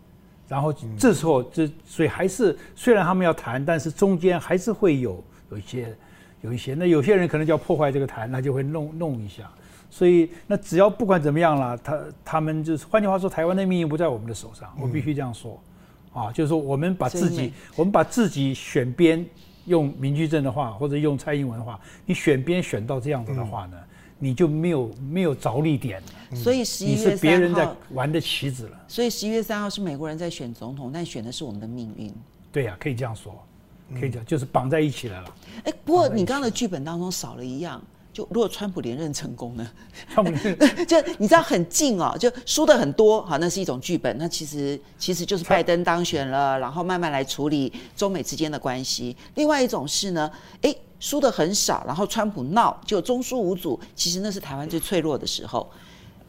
[0.48, 5.96] 然后这时候这所以还是虽然他们要谈，但是中间还是会有有一些
[6.42, 6.74] 有一些。
[6.74, 9.50] 那有些人可能就要破坏这个谈，那就会弄弄一下。
[9.90, 15.60] 所以那只要不管怎么样了，他他们就是换句话说，台湾的命运不在我们的手上，我必须这样说。
[16.12, 19.24] 啊，就是说我们把自己我们把自己选边，
[19.66, 23.78] 用民居正的话或者用蔡英文的话，你选边选到这样子的话呢，
[24.18, 26.02] 你就没有没有着力点。
[26.34, 28.80] 所以十一月三号，你是别人在玩的棋子了。
[28.88, 32.12] 所以十一月三号是美国人在选总统，但选的是我们的命运。
[32.52, 33.40] 对呀、啊，可以这样说，
[34.00, 35.36] 可以讲，就是绑在一起来了。
[35.66, 37.80] 哎、嗯，不过你刚刚的剧本当中少了一样，
[38.20, 39.66] 就如果川普连任成功呢？
[40.14, 40.32] 川普
[40.84, 44.14] 就你知道很近哦，就输的很多，好，那是一种剧本。
[44.18, 49.16] 那其实其实就是拜登当选了，然后慢慢来处理中美之间的关系。
[49.36, 50.30] 另外一种是呢，
[50.62, 55.72] 哎，输的很少，然后川普闹就中输无阻，其实那是台湾最脆弱的时候。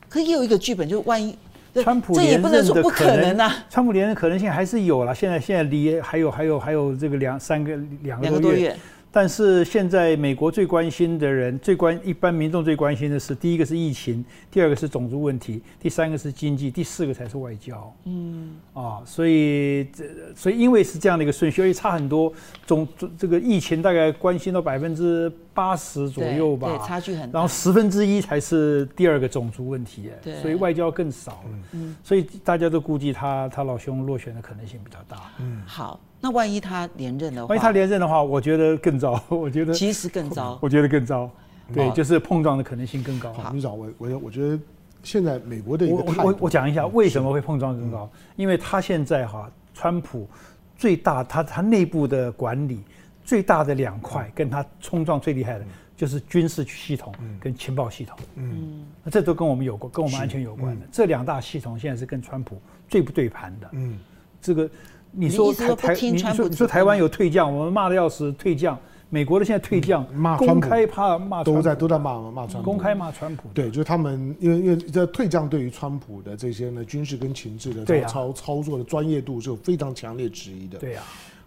[0.09, 1.37] 可也有一个剧本，就是万一
[1.75, 3.65] 川普这也不能说不可能啊。
[3.69, 8.77] 川普连任可能性还是有了，现在现在离还有还有还有这个两三个两个多月。
[9.13, 17.93] 但是现在美国最关心的人，最关一般民众最关心的是，第一个是疫情，第二个是种族问题，第三个是经济，第四个才是外交。
[18.05, 20.05] 嗯，啊，所以这
[20.37, 22.33] 所以因为是这样的一个顺序，而且差很多，
[22.65, 22.87] 总
[23.19, 27.39] 这个疫情大概关心到百分之八十左右吧，对，对，差距很大。
[27.39, 31.59] 然后十分之一才是第二个种族问题，对，所以外交更少了。
[31.73, 35.31] 嗯，所以大家都估计他他老兄落选的可能性比较大。
[35.39, 35.99] 嗯，好。
[36.23, 39.19] 那万一他连任的话，万一他连任的话，我觉得更糟。
[39.31, 41.31] 我觉得其实更糟，我觉得更糟。
[41.73, 43.33] 对，就是碰撞的可能性更高。
[43.33, 44.59] 好，局长，我我我觉得
[45.03, 50.29] 现在美国的一个我我我讲一下为什么会碰撞更高，因为他现在哈，川普
[50.77, 52.83] 最大他他内部的管理
[53.31, 55.65] 最大的两块，跟他冲撞最厉害的
[55.97, 58.19] 就是军事系统跟情报系统。
[58.35, 60.87] 嗯，那这都跟我们有关，跟我们安全有关的。
[60.91, 63.69] 这两大系统现在是跟川普最不对盘的。
[63.71, 64.01] 嗯，
[64.43, 64.69] 这个。
[65.13, 68.77] 你说台台，你说你说台湾有退将，我们骂的要死，退将。
[69.09, 73.49] 美国的现在退将，骂公开怕骂，都在都在骂骂川普，公开骂川普。
[73.55, 80.79] 对，就是他们因为因为这退将对于川普的这些呢军事跟情治的操操作的专业度是有非常强烈质疑的。
[80.79, 81.03] 对呀。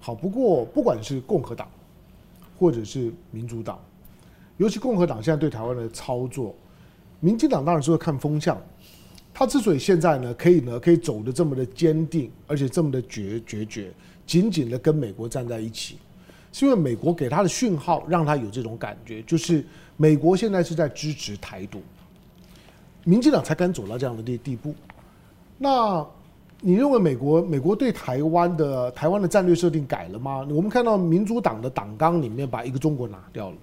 [0.06, 1.66] 好，不过不管是共和党，
[2.60, 3.80] 或者是民主党，
[4.58, 6.54] 尤其共和党现在对台湾的操作，
[7.22, 8.62] 民进党当然是会看风向。
[9.34, 13.94] 他之所以现在呢，可以呢，可以走得这么的坚定，而且这么的决决绝，
[14.28, 15.98] 紧紧的跟美国站在一起，
[16.52, 21.82] 是因为美国给他的讯号，让他有这种感觉，就是美国现在是在支持台独，
[23.06, 24.76] 民进党才敢走到这样的地地步。
[25.58, 26.06] 那
[26.66, 30.48] 你认为美国美国对台湾的台湾的战略设定改了吗？
[30.50, 33.58] 我们看到民主党的党纲里面把一个中国拿掉了。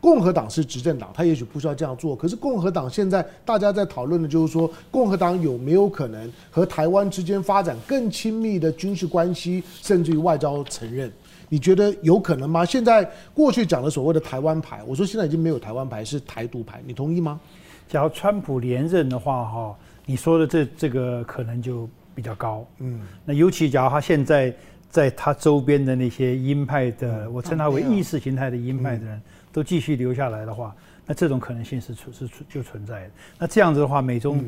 [0.00, 2.14] 共和党是执政党，他也许不需要这样做。
[2.14, 11.12] 可是共和党现在大家在讨论的就是说，共和党有没有可能和台湾之间发展更亲密的军事关系，甚至于外交承认？
[11.48, 12.64] 你觉得有可能吗？
[12.64, 17.40] 现在过去讲的所谓的台湾牌，我说现在已经没有台湾牌，是台独牌，你同意吗？
[17.88, 19.76] 假如川普连任的话，哈，
[20.06, 21.88] 你说的这这个可能就
[22.18, 22.66] 比较高。
[22.78, 24.52] 嗯，那尤其假如他现在
[24.90, 29.22] 在他周边的那些鹰派的，我称他为意识形态的鹰派的人。
[29.50, 33.10] 都继续留下来的话，那这种可能性是存是存就存在的。
[33.38, 34.44] 那这样子的话，美中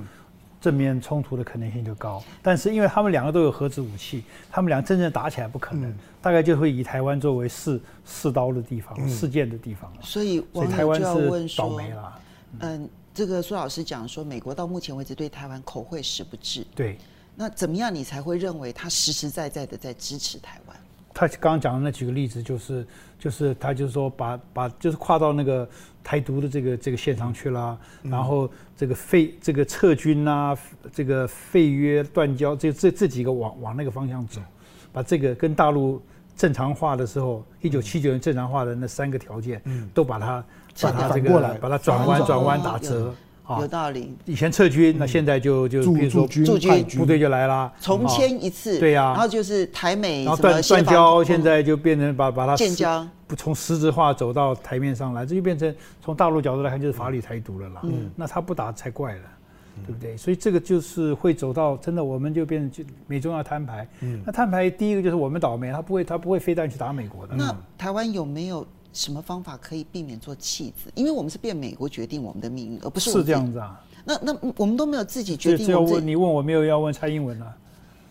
[0.60, 2.22] 正面冲突的可能性就高。
[2.28, 9.90] 嗯、但是因为他们两个都有核子武器，他们俩真正打起来不可能，嗯、大概就会以台湾作为试试刀的地方、试剑、嗯、的地方。
[10.02, 12.20] 所以，所以台湾是倒霉了。
[12.60, 16.64] 嗯，这个苏老师讲说，美国到目前为止对台湾口惠实不至。
[16.76, 16.98] 对。
[17.40, 20.76] 那怎么样你才会认为他实实在在的在支持台湾？
[21.14, 22.86] 他刚刚讲的那几个例子，就是
[23.18, 25.66] 就是他就是说把把就是跨到那个
[26.04, 30.54] 台独的这个这个线上去了，嗯、然后这个废这个撤军啊，
[30.92, 34.38] 这个废约断交，这这这几个往往那个方向走，
[34.92, 36.02] 把这个跟大陆
[36.36, 40.44] 正常化的时候，一九七九年正常化的那三个条件，嗯，都把它
[40.82, 43.14] 把它这个把它转弯转弯打折。
[43.58, 44.14] 有道理。
[44.24, 48.78] 以前撤军，那现在就就比如说驻军部队就来了，重签一次。
[48.78, 49.06] 对呀。
[49.06, 57.80] 然后就是台美然后断断交，现在就变成把把它建交，不从实质化走到台面上来，这就变成从大陆角度来看就是法理台独了啦。
[57.84, 58.10] 嗯。
[58.14, 59.22] 那他不打才怪了，
[59.86, 60.16] 对不对？
[60.16, 63.88] 所以这个就是会走到真的，我们就变成就美中要摊牌。
[64.00, 64.20] 嗯。
[64.24, 67.34] 那摊牌第一个就是我们倒霉，他不会他不会飞弹去打美国的。
[67.34, 68.66] 那台湾有没有？
[68.92, 70.90] 什么方法可以避免做弃子？
[70.94, 73.80] 因为我们是变美国决定我们的命运，而不是是这样子啊。
[74.04, 75.66] 那那我们都没有自己决定。
[75.66, 77.54] 只要问你问我没有要问蔡英文啊，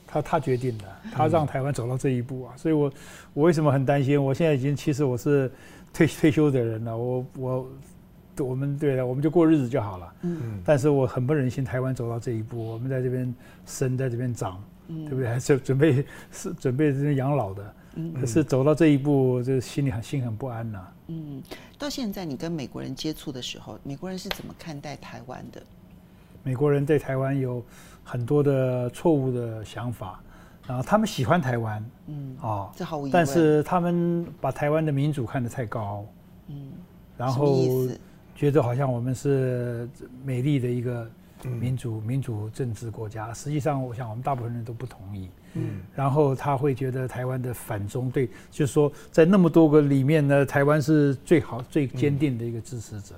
[0.07, 2.53] 他他决定的，他让台湾走到这一步啊。
[2.55, 2.93] 所以我
[3.33, 4.23] 我为什么很担心？
[4.23, 5.51] 我现在已经其实我是
[5.91, 7.69] 退退休的人了，我我
[8.37, 10.13] 我们对了，我们就过日子就好了。
[10.21, 10.61] 嗯。
[10.63, 15.27] 但是我很不忍心台湾走到这一步，我们在这边生，在这边长，对不对？
[15.27, 17.73] 还是准备是准备这边养老的。
[18.19, 20.87] 可是走到这一步，就心里很心很不安呐。
[21.07, 21.41] 嗯，
[21.77, 25.61] 到现在你跟美国人接触的时候，美国人是怎么看待台湾的？
[26.43, 27.63] 美国人对台湾有
[28.03, 30.21] 很多的错误的想法，
[30.67, 33.11] 然后他们喜欢台湾，嗯，啊，这毫无疑问。
[33.11, 36.05] 但是他们把台湾的民主看得太高，
[36.47, 36.71] 嗯，
[37.17, 37.87] 然后
[38.35, 39.89] 觉得好像我们是
[40.23, 41.09] 美丽的一个。
[41.41, 45.29] 民主民主政治国家，实际上我想我们大部分人都不同意。
[45.53, 53.15] 嗯，然后他会觉得台湾的反中，对，就是说在那么多个里面呢，台湾是最好最坚定的一个支持者，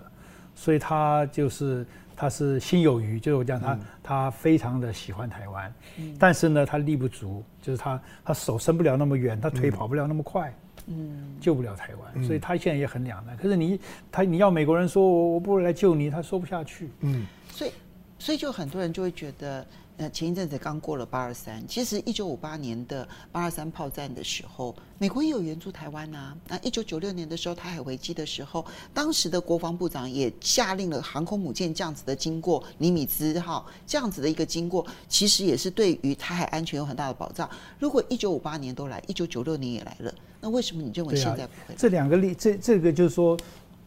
[0.55, 5.73] 所以他就是他是心有余，就是我讲他他非常的喜欢台湾，
[6.17, 10.53] 但是呢他力不足，就是他他手伸不了那么远，他腿跑不了那么快，
[10.87, 13.35] 嗯，救不了台湾，所以他现在也很两难。
[13.37, 13.79] 可是你
[14.11, 17.71] 他你要美国人说我我不会来救你，他说不下去，嗯，所以。
[18.19, 19.65] 所以就很多人就会觉得，
[20.01, 26.37] 呃，前一阵子刚过了八二三，其实一九五八年的八二三炮战的时候，美国也有援助台湾呐、啊。
[26.47, 37.47] 那一九九六年的时候，台海危机的时候，当时的国防部长也下令了航空母舰这样子的经过，尼米兹号这样子的一个经过，其实也是对于台海安全有很大的保障。
[37.77, 41.75] 如果一九五八年都来，一九九六年也来了，那为什么你认为现在不会？
[41.77, 43.37] 这两个例，这这个就是说，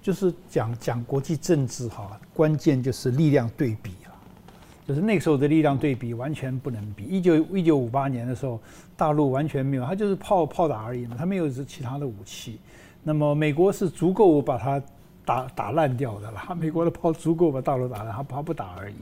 [0.01, 3.91] 就是讲讲国际政治哈，关键就是力量对比。
[4.87, 7.05] 就是那个时候的力量对比完全不能比。
[7.05, 8.61] 一九一九五八年的时候，
[8.97, 12.59] 大陆完全没有，它就是炮炮打而已嘛，它没有是其他的武器。
[13.03, 14.83] 那么美国是足够把它
[15.25, 18.97] 打打烂掉的了， 美国的炮足够把大陆打烂，它它不打而已。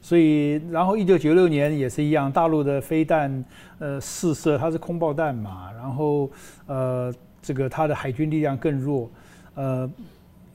[0.00, 3.44] 所以，然后一九九六年也是一样，大陆的飞弹
[3.80, 6.30] 呃试射，它是空爆弹嘛，然后
[6.66, 7.12] 呃
[7.42, 9.10] 这个它的海军力量更弱，
[9.54, 9.90] 呃。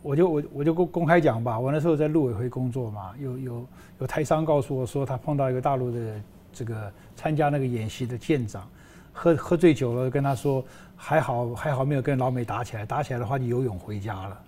[0.05, 3.65] 我就我我就公公开讲吧，我那时候在陆委会工作嘛，有有
[4.03, 8.67] 有台商告诉我说，他碰到一个大陆的这个参加那个演习的舰长，
[9.13, 10.61] 喝喝醉酒了，跟他说
[10.97, 14.43] 还好还好没有跟老美打起来，打起来的话你游泳回家了，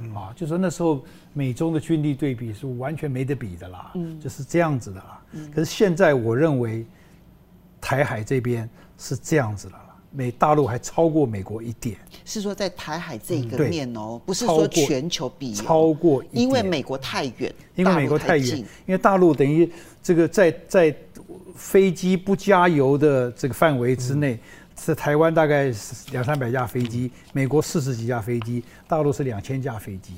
[0.00, 6.84] 嗯、啊，就说那时候美中的军力对比是完全没得比的啦，嗯，就是这样子的啦，嗯，可是现在我认为
[7.80, 9.74] 台海这边是这样子的。
[10.12, 19.70] 美大陆还超过美国一点，是说在台海这个面哦，嗯、不是说全球比超过，因为美国太远，因为美国太远，因为大陆等于
[20.02, 20.94] 这个在在
[21.54, 24.40] 飞机不加油的这个范围之内，嗯、
[24.76, 25.72] 是台湾大概
[26.10, 30.14] 两三百架飞机，美国四十几架飞机，大陆是两千架飞机，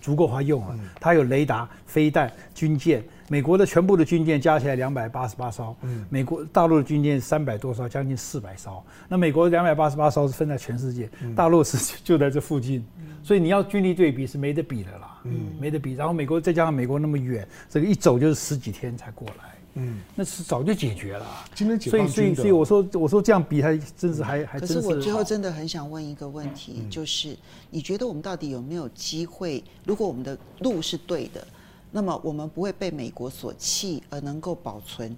[0.00, 3.04] 足够他用了，它有雷达、飞弹、军舰。
[3.30, 8.82] 美国的全部的军舰加起来两百八十八艘，嗯，美国大陆的军舰三百多艘，将近四百艘。
[9.08, 12.84] 那美国两百八十八艘是分在全世界，大陆是就在这附近，
[13.22, 15.92] 所以你要军力对比是没得比的啦，嗯，没得比。
[15.94, 21.24] 然后美国再加上美国那么远，这个一走就是十几天才过来，嗯，那是早就解决了。
[21.54, 24.74] 今天所以所以所以我说我说这样比还真是还还真是。
[24.74, 27.36] 可是我最后真的很想问一个问题，就是
[27.70, 29.62] 你觉得我们到底有没有机会？
[29.84, 31.46] 如果我们的路是对的？
[31.90, 35.16] 那么我们不会被美国所弃，而能够保存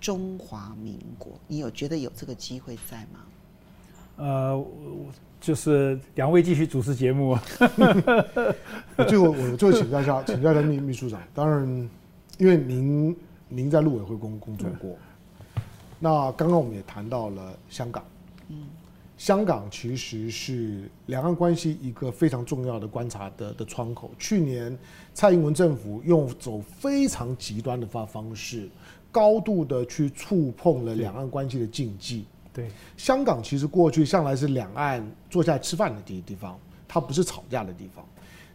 [0.00, 1.32] 中华民国。
[1.48, 3.20] 你有觉得有这个机会在吗？
[4.16, 4.64] 呃，
[5.40, 7.36] 就是两位继续主持节目。
[9.08, 11.20] 最 后我最后请教一下，请教一下秘秘书长。
[11.34, 11.90] 当然，
[12.38, 13.16] 因为您
[13.48, 14.96] 您在陆委会工工作过，
[15.98, 18.04] 那刚刚我们也谈到了香港。
[19.24, 19.26] 嗯。
[19.26, 24.10] 香港其实是两岸关系一个非常重要的观察的的窗口。
[24.18, 24.76] 去年
[25.14, 28.68] 蔡英文政府用走非常极端的方方式，
[29.10, 32.26] 高度的去触碰了两岸关系的禁忌。
[32.52, 32.68] 对，
[32.98, 38.04] 香港其实过去向来是两岸坐下来吃饭的地地方，它不是吵架的地方。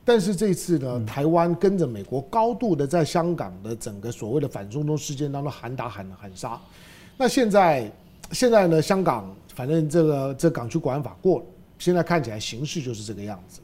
[0.06, 6.62] 但是这次呢，台湾跟着美国高度的在香港的整个所谓的反送中事件当中喊打喊喊杀。
[7.18, 7.92] 那现在
[8.32, 9.36] 现在呢，香港。
[9.60, 11.45] 反正这个这港区国安法过了，
[11.78, 13.60] 现在看起来形势就是这个样子。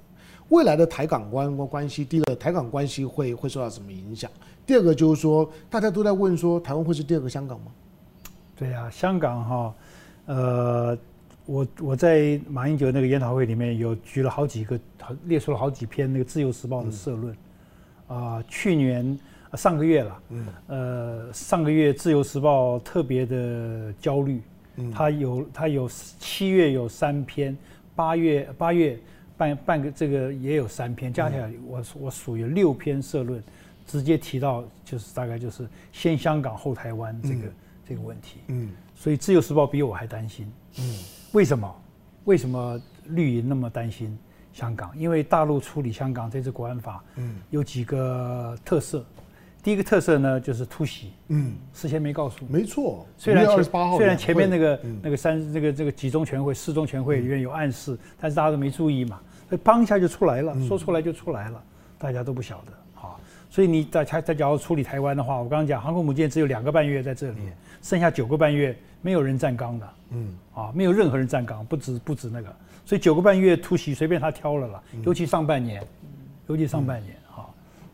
[0.49, 4.29] 未来的台港关关系，第一个台港关系会会受到什么影响？
[4.65, 7.67] 第二个就是说，大家都在问说，台湾会是第二个香港吗？
[8.57, 9.75] 对呀、啊，香港哈，
[10.25, 10.97] 呃，
[11.45, 14.77] 我我在马英九那个研讨会里面有举了好几个，
[15.23, 17.33] 列出了好几篇那个《自由时报》的社论。
[18.07, 19.17] 啊、嗯呃，去年
[19.53, 24.41] 上个月了，嗯，呃，上个月《自由时报》特别的焦虑。
[24.93, 27.57] 他有他有七月有三篇，
[27.95, 28.99] 八月八月
[29.37, 33.43] 半半个这个也有三篇，加起来我我属于六篇社论，
[33.85, 37.53] 直接提到就是大概就是先香港后台湾这个、嗯、
[37.87, 38.39] 这个问题。
[38.47, 40.51] 嗯，所以自由时报比我还担心。
[40.79, 40.99] 嗯，
[41.31, 41.75] 为什么？
[42.25, 44.17] 为什么绿营那么担心
[44.51, 44.91] 香港？
[44.97, 49.05] 因为大陆处理香港这次国安法，嗯，有几个特色。
[49.65, 53.03] 第一个特色呢，就是突袭，嗯，事先没告诉，没错。
[53.17, 53.63] 虽然前
[53.97, 59.19] 虽然前面那个那个三那个这个几中全会、四中全会里面有暗示，但是大家都没注意嘛。
[59.49, 61.59] 所以帮一下就出来了，说出来就出来了，
[61.97, 63.17] 大家都不晓得啊。
[63.49, 67.39] 所以你在在在假如处理台湾的话，我刚刚讲航空母舰只有两个半月在这里，
[67.81, 70.37] 剩下九个半月没有人站岗的，嗯。
[70.53, 72.55] 啊，没有任何人站岗，不止不止那个，
[72.85, 75.83] 所以九个半月突袭随便他挑了啦，尤其上半年，
[76.45, 77.15] 尤其上半年。
[77.24, 77.24] 啊，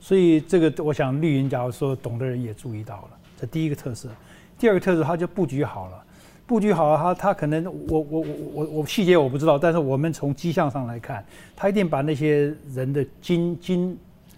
[0.02, 4.10] 所以这个我想绿营假如说懂的人也注意到了，这第一个特色，
[4.58, 6.04] 第二个特色他就布局好了。
[6.48, 11.24] 布局好了，他他可能我我我我我细节我不知道，但是我们从迹象上来看，
[11.56, 13.98] 他一定把那些人的金金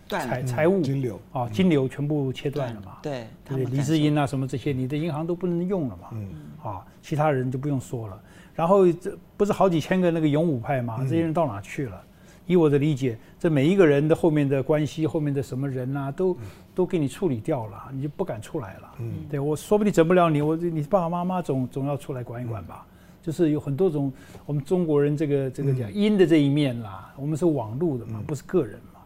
[0.10, 2.98] 财财务金流啊金流全部切断了嘛？
[3.02, 6.10] 对对，黎智英啊什么这些，你的银行都不能用了嘛？
[6.12, 6.28] 嗯
[6.62, 8.22] 啊，其他人就不用说了。
[8.54, 11.00] 然后这不是好几千个那个勇武派嘛？
[11.04, 12.04] 这些人到哪去了？
[12.46, 16.38] 以我的理解，这每一个人的后面的关系，后面的什么人啊，都
[16.76, 18.92] 都给你处理掉了，你就不敢出来了。
[19.00, 22.86] 嗯，对，我说不定整不了你，我你爸爸妈妈总总要出来管一管吧。
[23.22, 24.12] 就是有很多种
[24.46, 29.00] 我们中国人这个这个讲阴的这一面啦，我们是网路的嘛，不是个人嘛。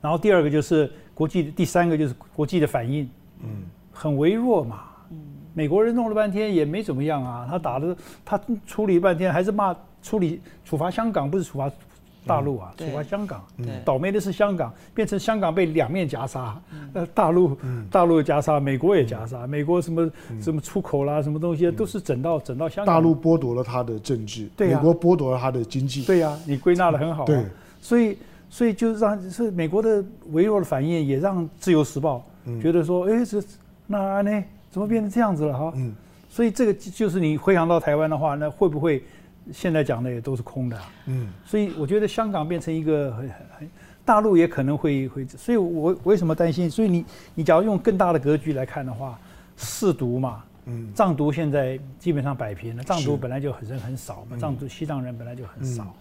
[0.00, 3.08] 然后第二个就是国际的，第三个就是国际的反应，
[3.44, 3.48] 嗯，
[3.92, 4.80] 很微弱嘛。
[5.10, 5.18] 嗯，
[5.54, 11.70] 美国人弄了半天也没怎么样啊，他打的他处理半天还是骂处理处罚香港，不是处罚。
[12.26, 13.44] 大陆啊，处罚香港，
[13.84, 16.58] 倒霉的是香港，变成香港被两面夹杀。
[16.92, 17.56] 呃，大陆，
[17.90, 20.10] 大陆夹杀，美国也夹杀，美国什么
[20.40, 22.94] 什么出口啦，什么东西都是整到整到香港。
[22.94, 26.02] 大陆剥夺了他的政治，美国剥夺了他的经济。
[26.04, 27.24] 对呀，你归纳的很好。
[27.24, 27.44] 对，
[27.80, 28.16] 所以
[28.48, 30.02] 所以就让是美国的
[30.32, 32.24] 微弱的反应，也让《自由时报》
[32.62, 33.42] 觉得说，哎，这
[33.86, 35.72] 那呢，怎么变成这样子了哈？
[35.76, 35.94] 嗯，
[36.30, 39.02] 所以这个就是你回想到台湾的话，那会不会？
[39.52, 43.28] 现在讲的也都是空的，嗯，所以我觉得香港变成一个很
[43.58, 43.70] 很，
[44.04, 46.70] 大陆也可能会会，所以我为什么担心？
[46.70, 49.18] 所以你你假如用更大的格局来看的话，
[49.56, 55.94] 四毒嘛，嗯，藏独现在基本上摆平了，藏独本来就很人很少嘛，藏独西藏人本来就很少，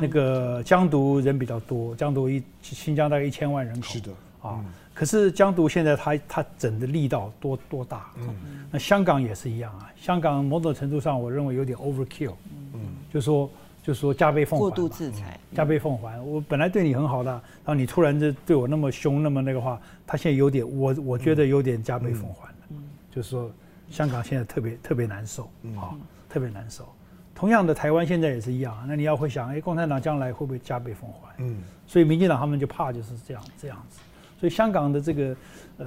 [0.00, 4.12] 那个疆独人比较多，疆独一新疆大概一千万人口，是的，
[4.42, 4.64] 啊。
[5.00, 8.10] 可是江独现在他他整的力道多多大？
[8.18, 8.34] 嗯，
[8.70, 9.90] 那香港也是一样啊。
[9.96, 12.34] 香港某种程度上，我认为有点 overkill。
[12.74, 12.80] 嗯，
[13.10, 13.50] 就说
[13.82, 14.60] 就说加倍奉还。
[14.60, 16.20] 过度制裁，加倍奉还。
[16.20, 22.56] 我本来对你很好的，然后你突然就对我那么凶，那么那个话，他现在有点，我我觉得有点加倍奉还了。
[22.68, 22.76] 嗯，
[23.10, 23.50] 就是说
[23.88, 25.44] 香港现在特别特别难受，
[25.78, 25.96] 啊，
[26.28, 26.86] 特别难受。
[27.34, 28.76] 同样的，台湾现在也是一样。
[28.86, 31.32] 那你要会想，哎，共产党将来会不会加倍奉还？
[31.38, 33.98] 嗯，所以民进党他们就怕就是这样这样子。
[34.40, 35.36] 所以香港的这个，
[35.76, 35.86] 呃，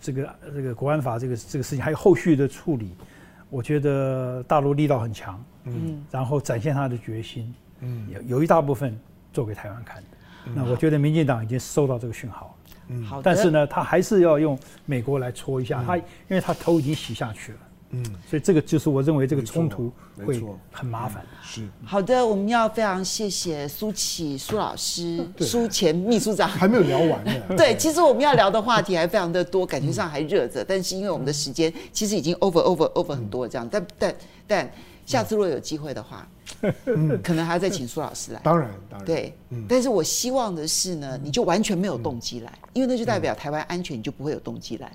[0.00, 2.96] 这个这个国安法这个这个事情，还有后续的处理，
[3.48, 8.98] 我觉得大陆力道很强，嗯，然后展现他的决心，嗯，有有一大部分
[9.32, 10.08] 做给台湾看的。
[10.46, 17.58] 嗯、那我觉得民进党已经收到这个讯号，嗯，好，但是呢，他还是要用美国来戳一下，嗯、他因为他头已经洗下去了。
[17.94, 19.92] 嗯，所以这个就是我认为这个冲突
[20.24, 21.24] 会很麻烦。
[21.42, 21.62] 是。
[21.84, 26.48] 好的，我们要非常谢谢苏启苏老师，苏前秘书长。
[26.48, 27.32] 还没有聊完呢。
[27.56, 34.14] 对，其实我们要聊的话题还非常的多，感觉上还热着， 但是因为我们的时间其实已经 over over over 很多这样，但但
[34.46, 34.72] 但
[35.04, 36.26] 下次如果有机会的话，
[37.22, 38.40] 可能还要再请苏老师来。
[38.44, 39.06] 当然，当然。
[39.06, 39.34] 对，
[39.68, 44.90] 但是我希望的是呢，你就完全没有动机来，因为那就代表台湾安全，你就不会有动机来。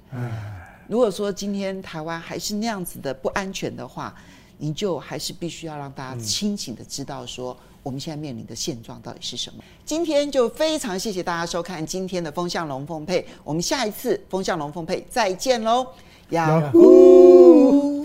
[0.88, 4.14] 如果说今天台湾还是那样子的不安全的话，
[4.58, 9.64] 你就还是必须要让大家清醒的知道说，我们现在面临的现状到底是什么。
[9.86, 15.86] 今天就非常谢谢大家收看今天的风向龙凤配，我们下一次风向龙凤配再见喽，
[16.30, 17.97] 呀呼。